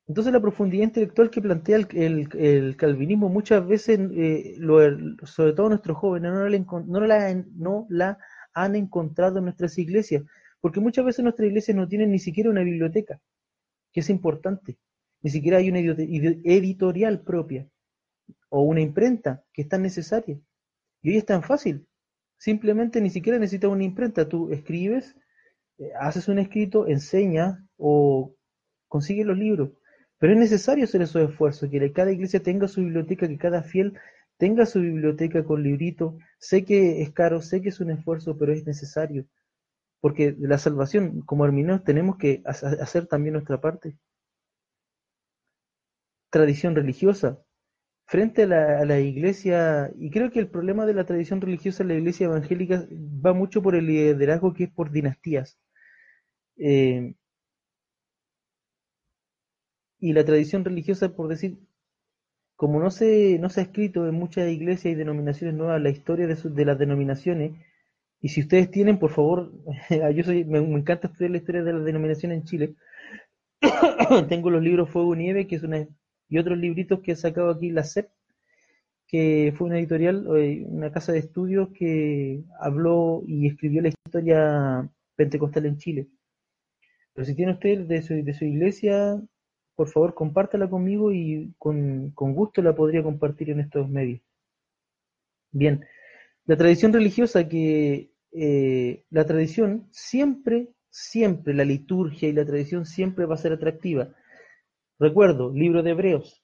[0.09, 4.57] Entonces la profundidad intelectual que plantea el, calvinismo muchas veces, eh,
[5.25, 8.19] sobre todo nuestros jóvenes, no la, no, la,
[8.53, 10.25] han encontrado en nuestras iglesias,
[10.61, 13.21] porque muchas veces nuestras iglesias no tienen ni siquiera una biblioteca,
[13.93, 14.77] que es importante,
[15.23, 17.69] ni siquiera hay una editorial propia
[18.49, 20.39] o una imprenta que es tan necesaria.
[21.01, 21.87] Y hoy es tan fácil,
[22.37, 25.17] simplemente ni siquiera necesitas una imprenta, tú escribes,
[25.79, 28.35] eh, haces un escrito, enseñas o
[28.89, 29.71] consigues los libros
[30.23, 33.99] pero es necesario hacer esos esfuerzos, que cada iglesia tenga su biblioteca, que cada fiel
[34.37, 36.17] tenga su biblioteca con librito.
[36.39, 39.27] Sé que es caro, sé que es un esfuerzo, pero es necesario.
[39.99, 43.97] Porque la salvación, como hermanos, tenemos que hacer también nuestra parte.
[46.31, 47.43] Tradición religiosa.
[48.07, 51.95] Frente a la, iglesia, y creo que el problema de la tradición religiosa en la
[51.95, 52.87] iglesia evangélica
[53.27, 55.59] va mucho por el liderazgo que es por dinastías.
[56.59, 57.13] Eh,
[60.03, 61.59] y la tradición religiosa, por decir,
[62.57, 66.27] como no se, no se ha escrito en muchas iglesias y denominaciones nuevas la historia
[66.27, 67.53] de, de las denominaciones,
[68.21, 69.53] y si ustedes tienen, por favor,
[70.15, 72.75] yo soy, me, encanta estudiar la historia de las denominaciones en Chile.
[74.29, 75.87] Tengo los libros Fuego y Nieve, que es una,
[76.29, 78.09] y otros libritos que he sacado aquí, la CEP,
[79.07, 84.91] que fue una editorial, eh, una casa de estudios que habló y escribió la historia
[85.15, 86.09] pentecostal en Chile.
[87.15, 89.23] Pero si tiene usted de su, de su iglesia,
[89.75, 94.21] por favor compártala conmigo y con, gusto la podría compartir en estos medios.
[95.51, 95.85] Bien,
[96.47, 103.27] la tradición religiosa que eh, la tradición siempre, siempre, la liturgia y la tradición siempre
[103.27, 104.15] va a ser atractiva.
[104.99, 106.43] Recuerdo, libro de Hebreos,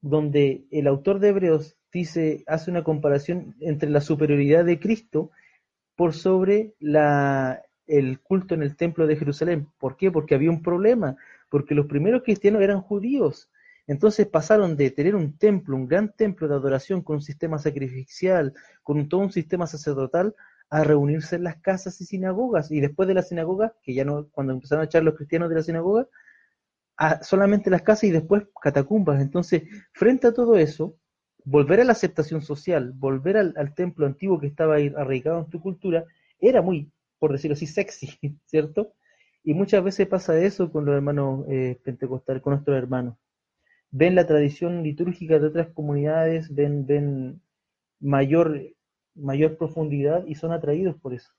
[0.00, 5.30] donde el autor de Hebreos dice, hace una comparación entre la superioridad de Cristo
[5.96, 9.68] por sobre la, el culto en el templo de Jerusalén.
[9.78, 10.12] ¿Por qué?
[10.12, 11.16] Porque había un problema
[11.48, 13.50] porque los primeros cristianos eran judíos.
[13.86, 18.52] Entonces pasaron de tener un templo, un gran templo de adoración con un sistema sacrificial,
[18.82, 20.34] con todo un sistema sacerdotal,
[20.70, 24.28] a reunirse en las casas y sinagogas, y después de la sinagoga, que ya no,
[24.30, 26.06] cuando empezaron a echar los cristianos de la sinagoga,
[26.98, 29.20] a solamente las casas y después catacumbas.
[29.20, 30.96] Entonces, frente a todo eso,
[31.44, 36.04] volver a la aceptación social, volver al, templo antiguo que estaba arraigado en tu cultura,
[36.40, 38.92] era muy, por decirlo así, sexy, ¿cierto?
[39.44, 43.16] Y muchas veces pasa eso con los hermanos eh, pentecostales, con nuestros hermanos.
[43.90, 47.40] Ven la tradición litúrgica de otras comunidades, ven, ven
[48.00, 48.60] mayor,
[49.14, 51.32] mayor profundidad y son atraídos por eso.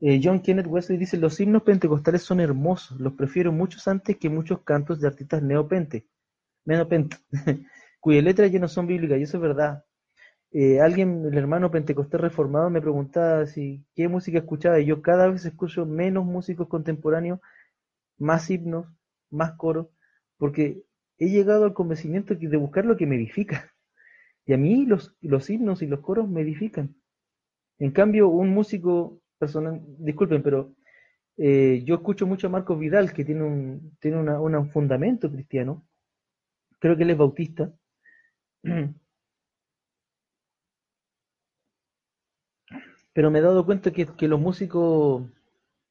[0.00, 4.30] Eh, John Kenneth Wesley dice, los himnos pentecostales son hermosos, los prefiero muchos antes que
[4.30, 6.06] muchos cantos de artistas neopente,
[6.64, 7.18] neopente
[8.00, 9.84] cuyas letras ya no son bíblicas, y eso es verdad.
[10.52, 15.28] Eh, alguien, el hermano pentecostés reformado, me preguntaba si qué música escuchaba, y yo cada
[15.28, 17.40] vez escucho menos músicos contemporáneos,
[18.18, 18.86] más himnos,
[19.30, 19.88] más coros,
[20.38, 20.82] porque
[21.18, 23.72] he llegado al convencimiento de buscar lo que me edifica.
[24.46, 26.96] Y a mí los, los himnos y los coros me edifican.
[27.78, 30.74] En cambio, un músico personal, disculpen, pero
[31.36, 35.86] eh, yo escucho mucho a Marcos Vidal, que tiene un, tiene un fundamento cristiano,
[36.78, 37.72] creo que él es bautista,
[43.12, 45.24] Pero me he dado cuenta que, que los músicos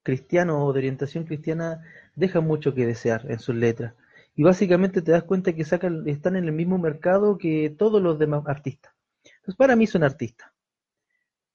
[0.04, 1.84] cristianos o de orientación cristiana
[2.16, 3.94] dejan mucho que desear en sus letras.
[4.36, 8.18] Y básicamente te das cuenta que sacan, están en el mismo mercado que todos los
[8.18, 8.94] demás artistas.
[9.24, 10.50] Entonces, para mí son artistas.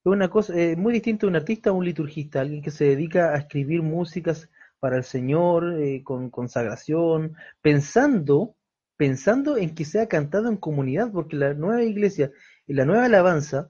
[0.03, 3.33] Es una cosa eh, muy distinta un artista a un liturgista, alguien que se dedica
[3.33, 4.49] a escribir músicas
[4.79, 8.55] para el Señor, eh, con consagración, pensando
[8.97, 12.31] pensando en que sea cantado en comunidad, porque la nueva iglesia
[12.67, 13.69] y la nueva alabanza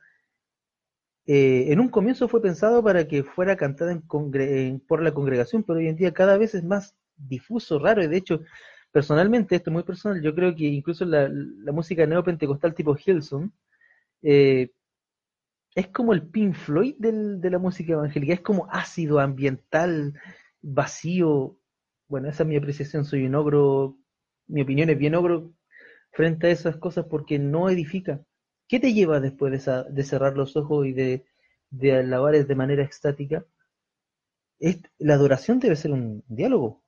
[1.28, 4.00] eh, en un comienzo fue pensado para que fuera cantada
[4.88, 8.18] por la congregación, pero hoy en día cada vez es más difuso, raro, y de
[8.18, 8.42] hecho,
[8.92, 11.30] personalmente, esto es muy personal, yo creo que incluso la,
[11.74, 13.54] música neopentecostal tipo Hilson
[14.22, 14.72] eh,
[15.76, 20.14] es como el Pink Floyd de la música evangélica, es como ácido, ambiental,
[20.62, 21.58] vacío.
[22.08, 23.98] Bueno, esa es mi apreciación, soy un ogro
[24.48, 25.54] mi opinión es bien ogro
[26.12, 28.22] frente a esas cosas porque no edifica.
[28.68, 31.26] ¿Qué te lleva después de, cerrar los ojos y de,
[31.70, 33.46] de alabar de manera estática?
[35.00, 36.82] la adoración debe ser un diálogo.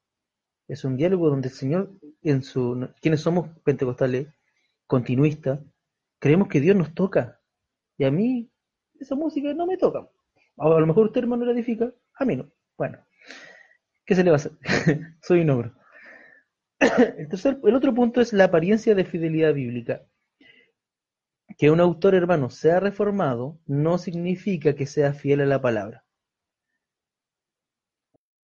[0.67, 1.91] Es un diálogo donde el Señor,
[2.23, 4.27] en su, quienes somos pentecostales,
[4.85, 5.59] continuistas,
[6.19, 7.39] creemos que Dios nos toca.
[7.97, 8.49] Y a mí
[8.99, 10.09] esa música no me toca.
[10.57, 12.49] A lo mejor usted, hermano, la edifica, a mí no.
[12.77, 12.97] Bueno,
[14.05, 14.53] ¿qué se le va a hacer?
[15.21, 15.73] Soy un ogro.
[17.63, 20.03] El, otro punto es la apariencia de fidelidad bíblica.
[21.55, 26.03] Que un autor, hermano, sea reformado no significa que sea fiel a la palabra.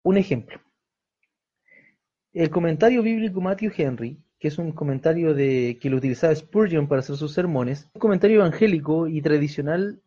[0.04, 0.62] Un ejemplo.
[2.34, 7.00] El comentario bíblico Matthew Henry, que es un comentario de, que lo utilizaba Spurgeon para
[7.00, 10.02] hacer sus sermones, un comentario evangélico y tradicional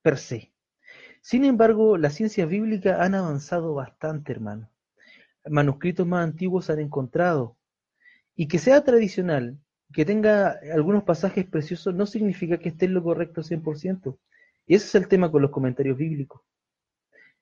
[0.00, 0.52] per se.
[1.20, 4.72] Sin embargo, las ciencias bíblicas han avanzado bastante, hermano
[5.50, 7.56] manuscritos más antiguos han encontrado.
[8.34, 9.58] Y que sea tradicional,
[9.92, 14.18] que tenga algunos pasajes preciosos, no significa que esté en lo correcto 100%.
[14.66, 16.40] Y ese es el tema con los comentarios bíblicos.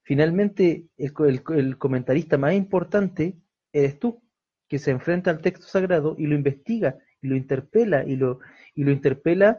[0.03, 3.37] Finalmente, el, comentarista más importante
[3.73, 4.23] eres tú,
[4.69, 8.41] que se enfrenta al texto sagrado y lo investiga, y lo interpela, y lo,
[8.75, 9.59] interpela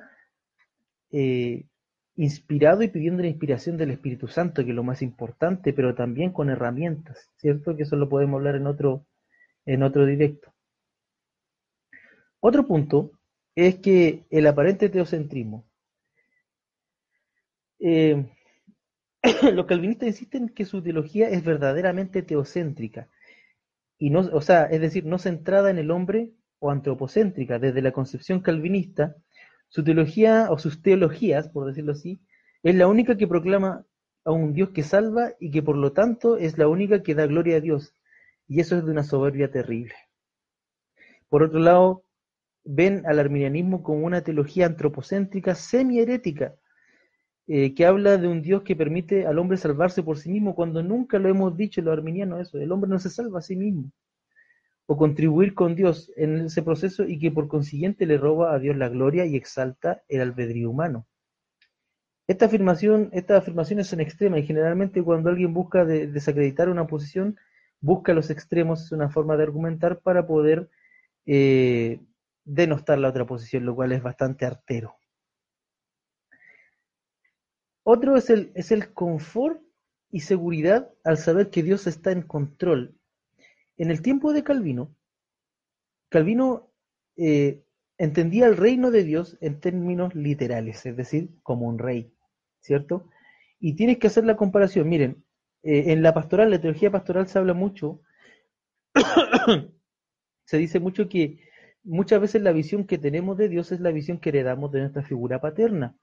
[1.12, 1.66] eh,
[2.16, 6.32] inspirado y pidiendo la inspiración del Espíritu Santo, que es lo más importante, pero también
[6.32, 7.76] con herramientas, ¿cierto?
[7.76, 9.06] Que eso lo podemos hablar en otro,
[9.66, 10.51] en otro directo.
[12.42, 13.12] Otro punto
[13.56, 15.66] es que el aparente teocentrismo.
[17.80, 18.26] Eh,
[19.54, 23.10] los calvinistas insisten que su teología es verdaderamente teocéntrica,
[24.02, 27.60] y no, o sea, es decir, no centrada en el hombre o antropocéntrica.
[27.60, 29.16] Desde la concepción calvinista,
[29.68, 32.20] su teología, o sus teologías, por decirlo así,
[32.64, 33.86] es la única que proclama
[34.26, 37.28] a un Dios que salva y que por lo tanto es la única que da
[37.28, 37.94] gloria a Dios.
[38.48, 39.94] Y eso es de una soberbia terrible.
[41.30, 42.04] Por otro lado,
[42.64, 46.56] ven al arminianismo como una teología antropocéntrica semi-herética,
[47.48, 50.84] eh, que habla de un Dios que permite al hombre salvarse por sí mismo, cuando
[50.84, 53.92] nunca lo hemos dicho los arminianos eso, el hombre no se salva a sí mismo
[54.92, 58.76] o contribuir con Dios en ese proceso y que por consiguiente le roba a Dios
[58.76, 61.08] la gloria y exalta el albedrío humano.
[62.28, 67.38] Esta afirmación, estas afirmaciones son extremas y generalmente cuando alguien busca desacreditar una posición,
[67.80, 70.70] busca los extremos, es una forma de argumentar para poder
[71.26, 72.02] eh,
[72.44, 74.96] denostar la otra posición, lo cual es bastante artero.
[77.84, 79.62] Otro es el, es el confort
[80.12, 82.96] y seguridad al saber que Dios está en control
[83.82, 84.96] en el tiempo de Calvino,
[86.10, 86.72] Calvino
[87.18, 87.64] eh,
[87.98, 92.14] entendía el reino de Dios en términos literales, es decir, como un rey,
[92.60, 93.10] ¿cierto?
[93.60, 94.88] Y tienes que hacer la comparación.
[94.88, 95.24] Miren,
[95.64, 98.02] eh, en la pastoral, la teología pastoral se habla mucho,
[100.46, 101.40] se dice mucho que
[101.84, 105.04] muchas veces la visión que tenemos de Dios es la visión que heredamos de nuestra
[105.04, 105.96] figura paterna.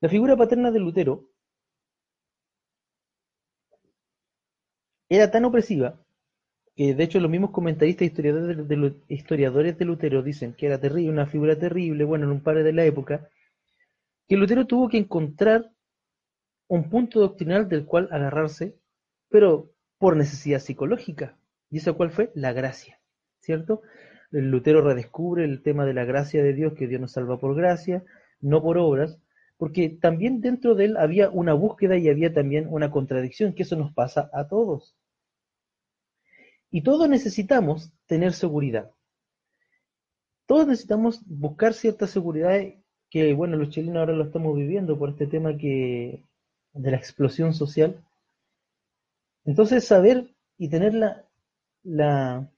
[0.00, 1.28] La figura paterna de Lutero
[5.08, 6.00] era tan opresiva
[6.76, 11.10] que de hecho los mismos comentaristas historiadores de, historiadores de Lutero dicen que era terrible,
[11.10, 13.28] una figura terrible, bueno, en un par de la época,
[14.28, 15.72] que Lutero tuvo que encontrar
[16.68, 18.78] un punto doctrinal del cual agarrarse,
[19.28, 21.36] pero por necesidad psicológica.
[21.68, 22.30] ¿Y esa cuál fue?
[22.34, 23.00] La gracia,
[23.40, 23.82] ¿cierto?
[24.30, 28.04] Lutero redescubre el tema de la gracia de Dios, que Dios nos salva por gracia,
[28.40, 29.18] no por obras,
[29.56, 33.76] porque también dentro de él había una búsqueda y había también una contradicción, que eso
[33.76, 34.96] nos pasa a todos.
[36.70, 38.92] Y todos necesitamos tener seguridad.
[40.46, 42.60] Todos necesitamos buscar cierta seguridad
[43.10, 46.22] que, bueno, los chilenos ahora lo estamos viviendo por este tema que
[46.72, 48.02] de la explosión social.
[49.44, 51.24] Entonces, saber y tener la,
[51.82, 52.50] la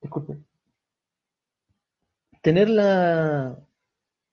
[0.00, 0.38] disculpe,
[2.48, 3.58] tener la,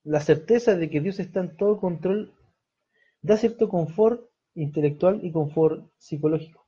[0.05, 2.34] la certeza de que Dios está en todo control
[3.22, 4.22] da cierto confort
[4.53, 6.66] intelectual y confort psicológico.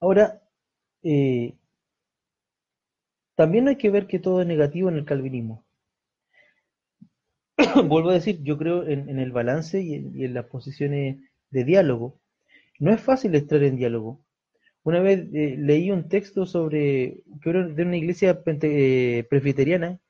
[0.00, 0.42] Ahora,
[1.04, 1.54] eh,
[3.36, 5.64] también hay que ver que todo es negativo en el calvinismo.
[7.86, 11.20] Vuelvo a decir, yo creo en, el balance y en, las posiciones
[11.50, 12.18] de diálogo.
[12.80, 14.24] No es fácil estar en diálogo.
[14.82, 20.00] Una vez eh, leí un texto sobre de una iglesia eh, presbiteriana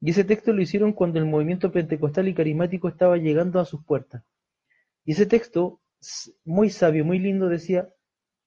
[0.00, 3.84] y ese texto lo hicieron cuando el movimiento pentecostal y carismático estaba llegando a sus
[3.84, 4.22] puertas.
[5.04, 5.80] Y ese texto,
[6.44, 7.88] muy sabio, muy lindo, decía,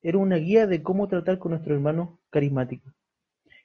[0.01, 2.91] era una guía de cómo tratar con nuestro hermano carismático.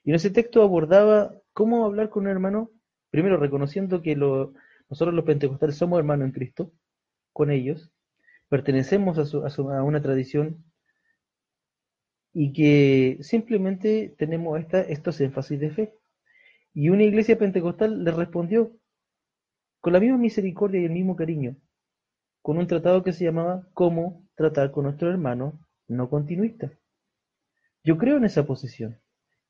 [0.03, 2.71] Y en ese texto abordaba cómo hablar con un hermano,
[3.09, 6.71] primero reconociendo que nosotros los pentecostales somos hermanos en Cristo,
[7.33, 7.91] con ellos,
[8.49, 10.63] pertenecemos a, una tradición
[12.37, 15.93] y que simplemente tenemos esta, estos énfasis de fe.
[16.73, 18.73] Y una iglesia pentecostal le respondió
[19.79, 21.55] con la misma misericordia y el mismo cariño,
[22.41, 26.73] con un tratado que se llamaba Cómo tratar con nuestro hermano no continuista.
[27.85, 28.99] Yo creo en esa posición.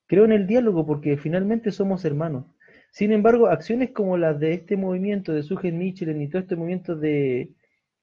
[0.06, 2.46] Creo en el diálogo porque finalmente somos hermanos.
[2.92, 6.96] Sin embargo, acciones como las de este movimiento de Sugen Mitchell y todo este movimiento
[6.96, 7.50] de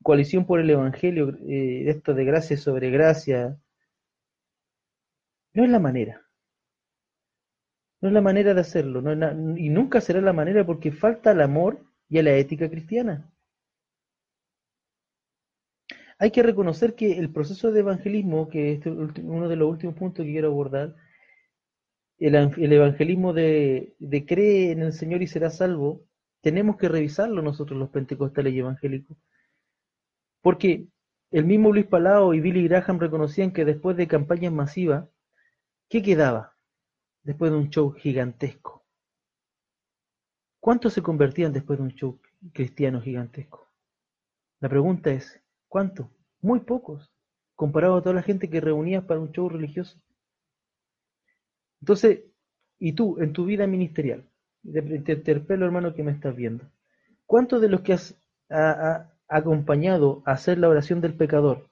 [0.03, 3.57] coalición por el Evangelio, eh, esto de gracia sobre gracia,
[5.55, 6.23] no es la manera.
[8.01, 9.01] No es la manera de hacerlo.
[9.57, 13.33] y nunca será la manera porque falta el amor y a la ética cristiana.
[16.19, 20.25] Hay que reconocer que el proceso de evangelismo, que es uno de los últimos puntos
[20.25, 20.95] que quiero abordar,
[22.19, 26.05] el, evangelismo de, de, cree en el Señor y será salvo,
[26.41, 29.17] tenemos que revisarlo nosotros los pentecostales y evangélicos.
[30.41, 30.87] Porque
[31.31, 35.09] el mismo Luis Palao y Billy Graham reconocían que después de campañas masivas,
[35.93, 36.57] ¿qué quedaba?
[37.23, 38.83] Después de un show gigantesco.
[40.59, 42.19] ¿Cuántos se convertían después de un show
[42.55, 43.71] cristiano gigantesco?
[44.61, 45.39] La pregunta es,
[45.69, 46.11] ¿Cuánto?
[46.41, 47.13] Muy pocos,
[47.55, 50.01] comparado a toda la gente que reunías para un show religioso.
[51.83, 52.25] Entonces,
[52.79, 54.27] y tú, en tu vida ministerial,
[54.63, 56.71] te interpelo hermano que me estás viendo,
[57.27, 58.17] ¿cuántos de los que has
[59.29, 61.69] acompañado a hacer la oración del pecador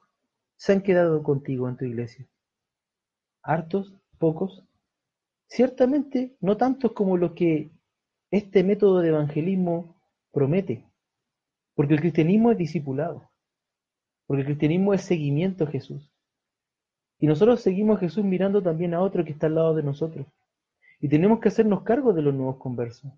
[0.57, 2.27] se han quedado contigo en tu iglesia?
[3.41, 4.00] ¿Hartos?
[4.21, 4.63] ¿Pocos?
[5.47, 7.71] Ciertamente no tantos como los que
[8.29, 9.95] este método de evangelismo
[10.31, 10.85] promete,
[11.73, 13.31] porque el cristianismo es discipulado.
[14.27, 16.13] Porque el cristianismo es seguimiento a Jesús.
[17.17, 20.27] Y nosotros seguimos a Jesús mirando también a otro que está al lado de nosotros.
[20.99, 23.11] Y tenemos que hacernos cargo de los nuevos conversos.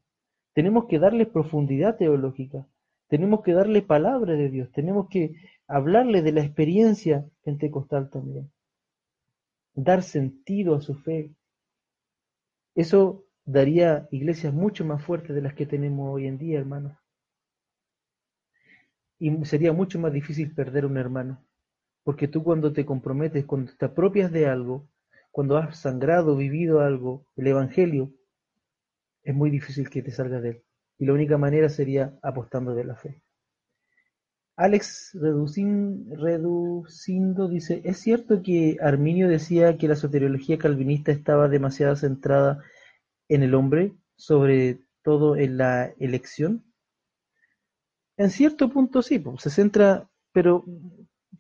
[0.54, 2.66] Tenemos que darles profundidad teológica.
[3.10, 4.72] Tenemos que darle palabra de Dios.
[4.72, 5.36] Tenemos que
[5.68, 8.50] hablarle de la experiencia pentecostal también.
[9.76, 11.36] Dar sentido a su fe.
[12.76, 16.98] Eso daría iglesias mucho más fuertes de las que tenemos hoy en día, hermanos
[19.24, 21.42] y sería mucho más difícil perder un hermano.
[22.04, 24.90] Porque tú cuando te comprometes, cuando te apropias de algo,
[25.32, 28.12] cuando has sangrado, vivido algo, el Evangelio,
[29.24, 30.64] es muy difícil que te salga de él.
[30.98, 33.23] Y la única manera sería apostando de la fe.
[34.56, 36.08] Alex Reducindo
[37.48, 42.64] dice, ¿es cierto que Arminio decía que la soteriología calvinista estaba demasiado centrada
[43.30, 46.64] en el hombre, sobre todo en la elección?
[48.16, 50.66] En cierto punto sí, se centra, pero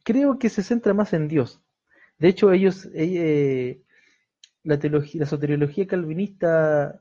[0.04, 1.62] creo que se centra más en Dios.
[2.18, 3.84] De hecho, ellos, eh,
[4.64, 7.00] la, teología, la soteriología calvinista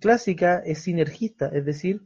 [0.00, 2.02] clásica es sinergista, es decir,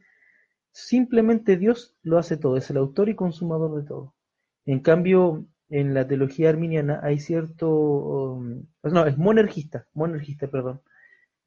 [0.74, 4.14] simplemente Dios lo hace todo, es el autor y consumador de todo.
[4.66, 10.82] En cambio, en la teología arminiana hay cierto, um, no, es monergista, monergista, perdón.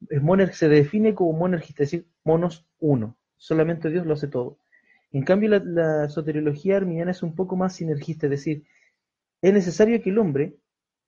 [0.10, 4.60] Es moner, se define como monergista, es decir, monos uno, solamente Dios lo hace todo.
[5.12, 8.66] En cambio, la, la soteriología arminiana es un poco más sinergista, es decir,
[9.42, 10.58] es necesario que el hombre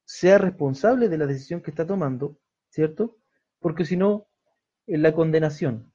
[0.06, 2.38] sea responsable de la decisión que está tomando,
[2.70, 3.18] ¿cierto?
[3.60, 4.28] Porque si no,
[4.88, 5.89] en la condenación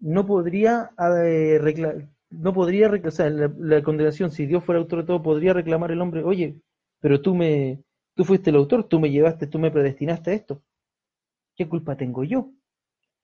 [0.00, 0.90] no podría
[1.24, 5.52] eh, no podría o sea, la, la, condenación, si Dios fuera autor de todo, podría
[5.52, 6.60] reclamar el hombre, oye,
[7.00, 7.82] pero tú me,
[8.14, 10.62] tú fuiste el autor, tú me llevaste, tú me predestinaste a esto.
[11.56, 12.52] ¿Qué culpa tengo yo?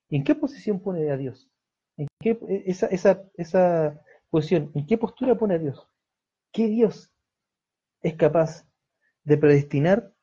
[0.09, 1.49] ¿En qué posición pone a Dios?
[1.97, 5.87] ¿En qué, esa, esa, esa posición, ¿en qué postura pone a Dios?
[6.51, 7.11] ¿Qué Dios
[8.01, 8.67] es capaz
[9.23, 10.13] de predestinar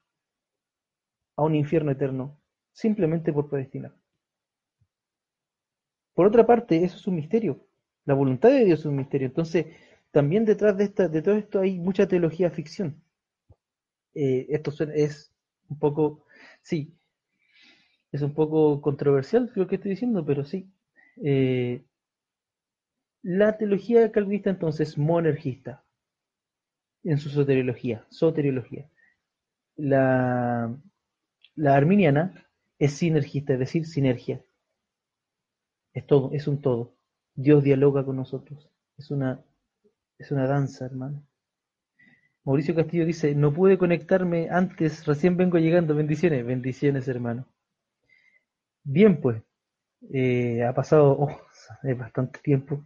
[1.36, 2.38] a un infierno eterno
[2.72, 3.94] simplemente por predestinar?
[6.14, 7.66] Por otra parte, eso es un misterio.
[8.04, 9.26] La voluntad de Dios es un misterio.
[9.28, 9.66] Entonces,
[10.10, 13.02] también detrás de, esta, de todo esto hay mucha teología ficción.
[14.14, 15.32] Eh, esto es
[15.68, 16.26] un poco,
[16.60, 16.94] sí,
[18.12, 20.70] es un poco controversial lo que estoy diciendo, pero sí.
[21.24, 21.82] Eh,
[23.22, 25.84] la teología calvinista entonces monergista
[27.04, 28.88] en su soteriología, soteriología.
[29.76, 30.76] La
[31.64, 32.46] arminiana
[32.78, 34.44] es sinergista, es decir, sinergia.
[35.92, 36.94] Es todo, es un todo.
[37.34, 38.70] Dios dialoga con nosotros.
[38.96, 39.42] Es una,
[40.18, 41.22] es una danza, hermano.
[42.44, 45.94] Mauricio Castillo dice, no pude conectarme antes, recién vengo llegando.
[45.94, 47.46] Bendiciones, bendiciones, hermano.
[48.84, 49.42] Bien, pues.
[50.12, 51.40] Eh, ha pasado oh,
[51.96, 52.84] bastante tiempo.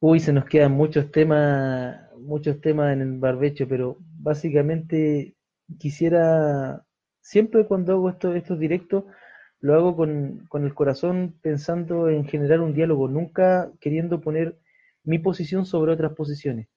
[0.00, 5.34] Uy, se nos quedan muchos temas, muchos temas en el barbecho, pero básicamente
[5.78, 6.84] quisiera,
[7.20, 9.04] siempre cuando hago esto, estos directos,
[9.60, 14.58] lo hago con, con, el corazón pensando en generar un diálogo, nunca queriendo poner
[15.04, 16.68] mi posición sobre otras posiciones.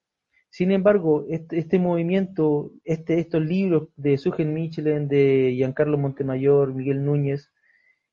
[0.50, 7.04] Sin embargo, este, este movimiento, este, estos libros de Sugen Michelin, de Giancarlo Montemayor, Miguel
[7.04, 7.52] Núñez,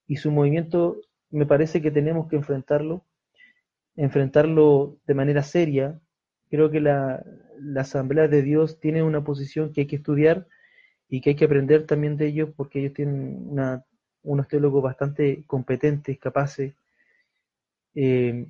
[0.07, 3.05] y su movimiento, me parece que tenemos que enfrentarlo,
[3.97, 6.01] enfrentarlo de manera seria.
[6.49, 7.23] Creo que la,
[7.59, 10.47] la Asamblea de Dios tiene una posición que hay que estudiar
[11.09, 13.85] y que hay que aprender también de ellos porque ellos tienen una
[14.23, 16.75] unos teólogos bastante competentes, capaces.
[17.95, 18.47] Eh,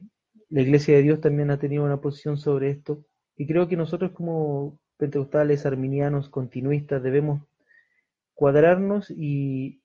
[0.49, 3.05] la Iglesia de Dios también ha tenido una posición sobre esto
[3.37, 7.43] y creo que nosotros como pentecostales, arminianos, continuistas, debemos
[8.35, 9.81] cuadrarnos y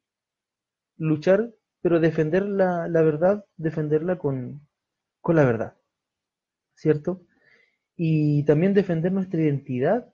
[0.98, 4.62] luchar, pero defender la, la verdad, defenderla con,
[5.22, 5.76] con la verdad,
[6.76, 7.22] ¿cierto?
[7.96, 10.14] Y también defender nuestra identidad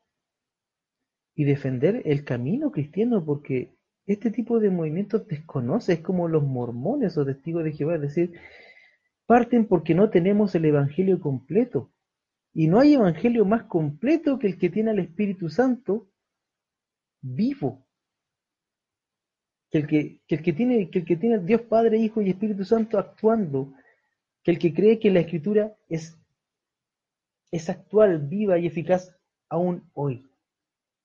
[1.36, 3.74] y defender el camino cristiano, porque
[4.06, 8.34] este tipo de movimientos desconoce, es como los mormones o testigos de Jehová, es decir,
[9.26, 11.92] parten porque no tenemos el Evangelio completo.
[12.54, 16.10] Y no hay Evangelio más completo que el que tiene al Espíritu Santo
[17.22, 17.88] vivo.
[19.70, 22.66] Que el que, el que tiene, que el que tiene Dios Padre, Hijo y Espíritu
[22.66, 23.74] Santo actuando.
[24.44, 26.20] Que el que cree que la Escritura es,
[27.52, 29.16] es actual, viva y eficaz
[29.48, 30.28] aún hoy.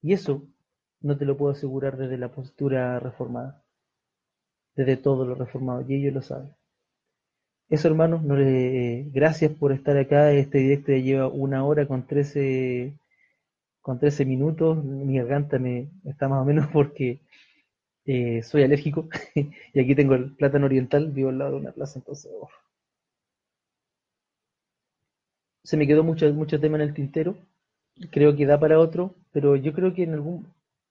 [0.02, 0.48] Y eso
[1.06, 3.62] no te lo puedo asegurar desde la postura reformada,
[4.76, 6.54] desde todo lo reformado, y ellos lo saben.
[7.68, 10.32] Eso, hermanos, no le, gracias por estar acá.
[10.32, 12.94] Este directo ya lleva una hora con 13,
[13.80, 14.84] con 13 minutos.
[14.84, 17.20] Mi garganta me está más o menos porque
[18.06, 21.98] eh, soy alérgico y aquí tengo el plátano oriental, vivo al lado de una plaza,
[21.98, 22.48] entonces oh.
[25.64, 27.36] se me quedó mucho, mucho tema en el tintero.
[28.12, 30.46] Creo que da para otro, pero yo creo que en algún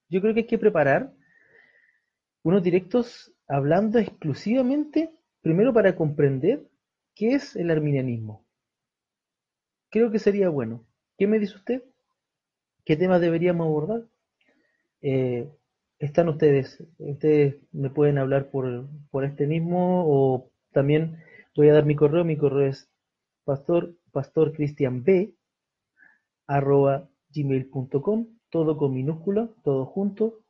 [0.08, 1.12] yo creo que hay que preparar
[2.42, 5.10] unos directos hablando exclusivamente,
[5.40, 6.62] primero para comprender
[7.14, 8.44] qué es el arminianismo.
[9.90, 10.84] Creo que sería bueno.
[11.18, 11.82] ¿Qué me dice usted?
[12.84, 14.04] ¿Qué temas deberíamos abordar?
[15.00, 15.48] Eh,
[15.98, 21.22] están ustedes, ustedes me pueden hablar por, por este mismo o también
[21.56, 22.88] voy a dar mi correo, mi correo es
[23.44, 25.34] pastor, b
[26.46, 30.40] arroba gmail.com todo con minúscula, todo junto,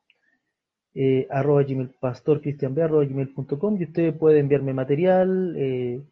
[0.99, 2.41] eh, arroba gmail, pastor
[2.83, 6.03] arroba gmail.com y usted puede enviarme material, eh,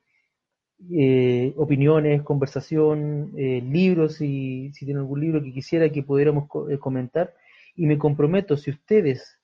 [0.92, 6.48] eh, opiniones, conversación, libros, si, si tiene algún libro que quisiera que pudiéramos
[6.80, 7.32] comentar.
[7.74, 9.40] Y me comprometo, si ustedes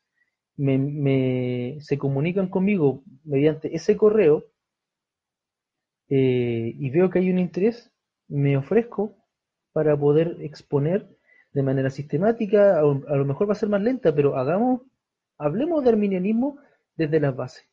[0.59, 4.45] se comunican conmigo mediante ese correo
[6.09, 7.91] y veo que hay un interés,
[8.29, 9.17] me ofrezco
[9.73, 11.09] para poder exponer
[11.53, 14.83] de manera sistemática, a, lo mejor va a ser más lenta, pero hagamos,
[15.39, 16.59] hablemos de arminianismo
[16.97, 17.65] desde las bases.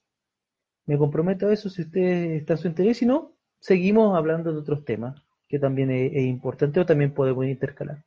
[0.86, 2.02] Me comprometo a eso si usted
[2.36, 6.24] está en su interés, si no, seguimos hablando de otros temas que también es, es
[6.24, 8.04] importante o también podemos intercalar.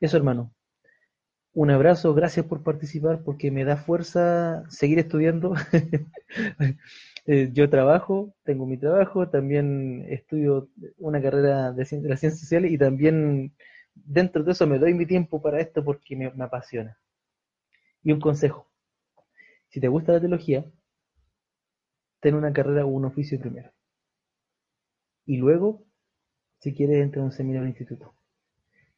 [0.00, 0.52] Eso, hermano.
[1.54, 5.54] Un abrazo, gracias por participar porque me da fuerza seguir estudiando.
[7.30, 12.78] Eh, yo trabajo, tengo mi trabajo, también estudio una carrera de las ciencias sociales y
[12.78, 13.52] también
[14.04, 16.98] dentro de eso me doy mi tiempo para esto porque me, apasiona.
[18.02, 18.66] Y un consejo,
[19.68, 20.64] si te gusta la teología,
[22.20, 23.70] ten una carrera o un oficio primero.
[25.26, 25.84] Y luego,
[26.60, 28.14] si quieres, entra a un seminario o instituto.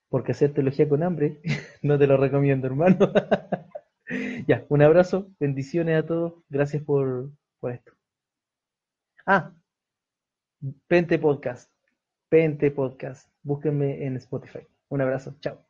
[0.09, 1.41] Porque hacer teología con hambre,
[1.83, 3.13] no te lo recomiendo, hermano.
[4.47, 7.93] ya, un abrazo, bendiciones a todos, gracias por, por esto.
[9.27, 9.53] Ah,
[10.89, 11.71] Pente Podcast,
[12.29, 14.67] Pente Podcast, búsquenme en Spotify.
[14.91, 15.67] Un abrazo, chao.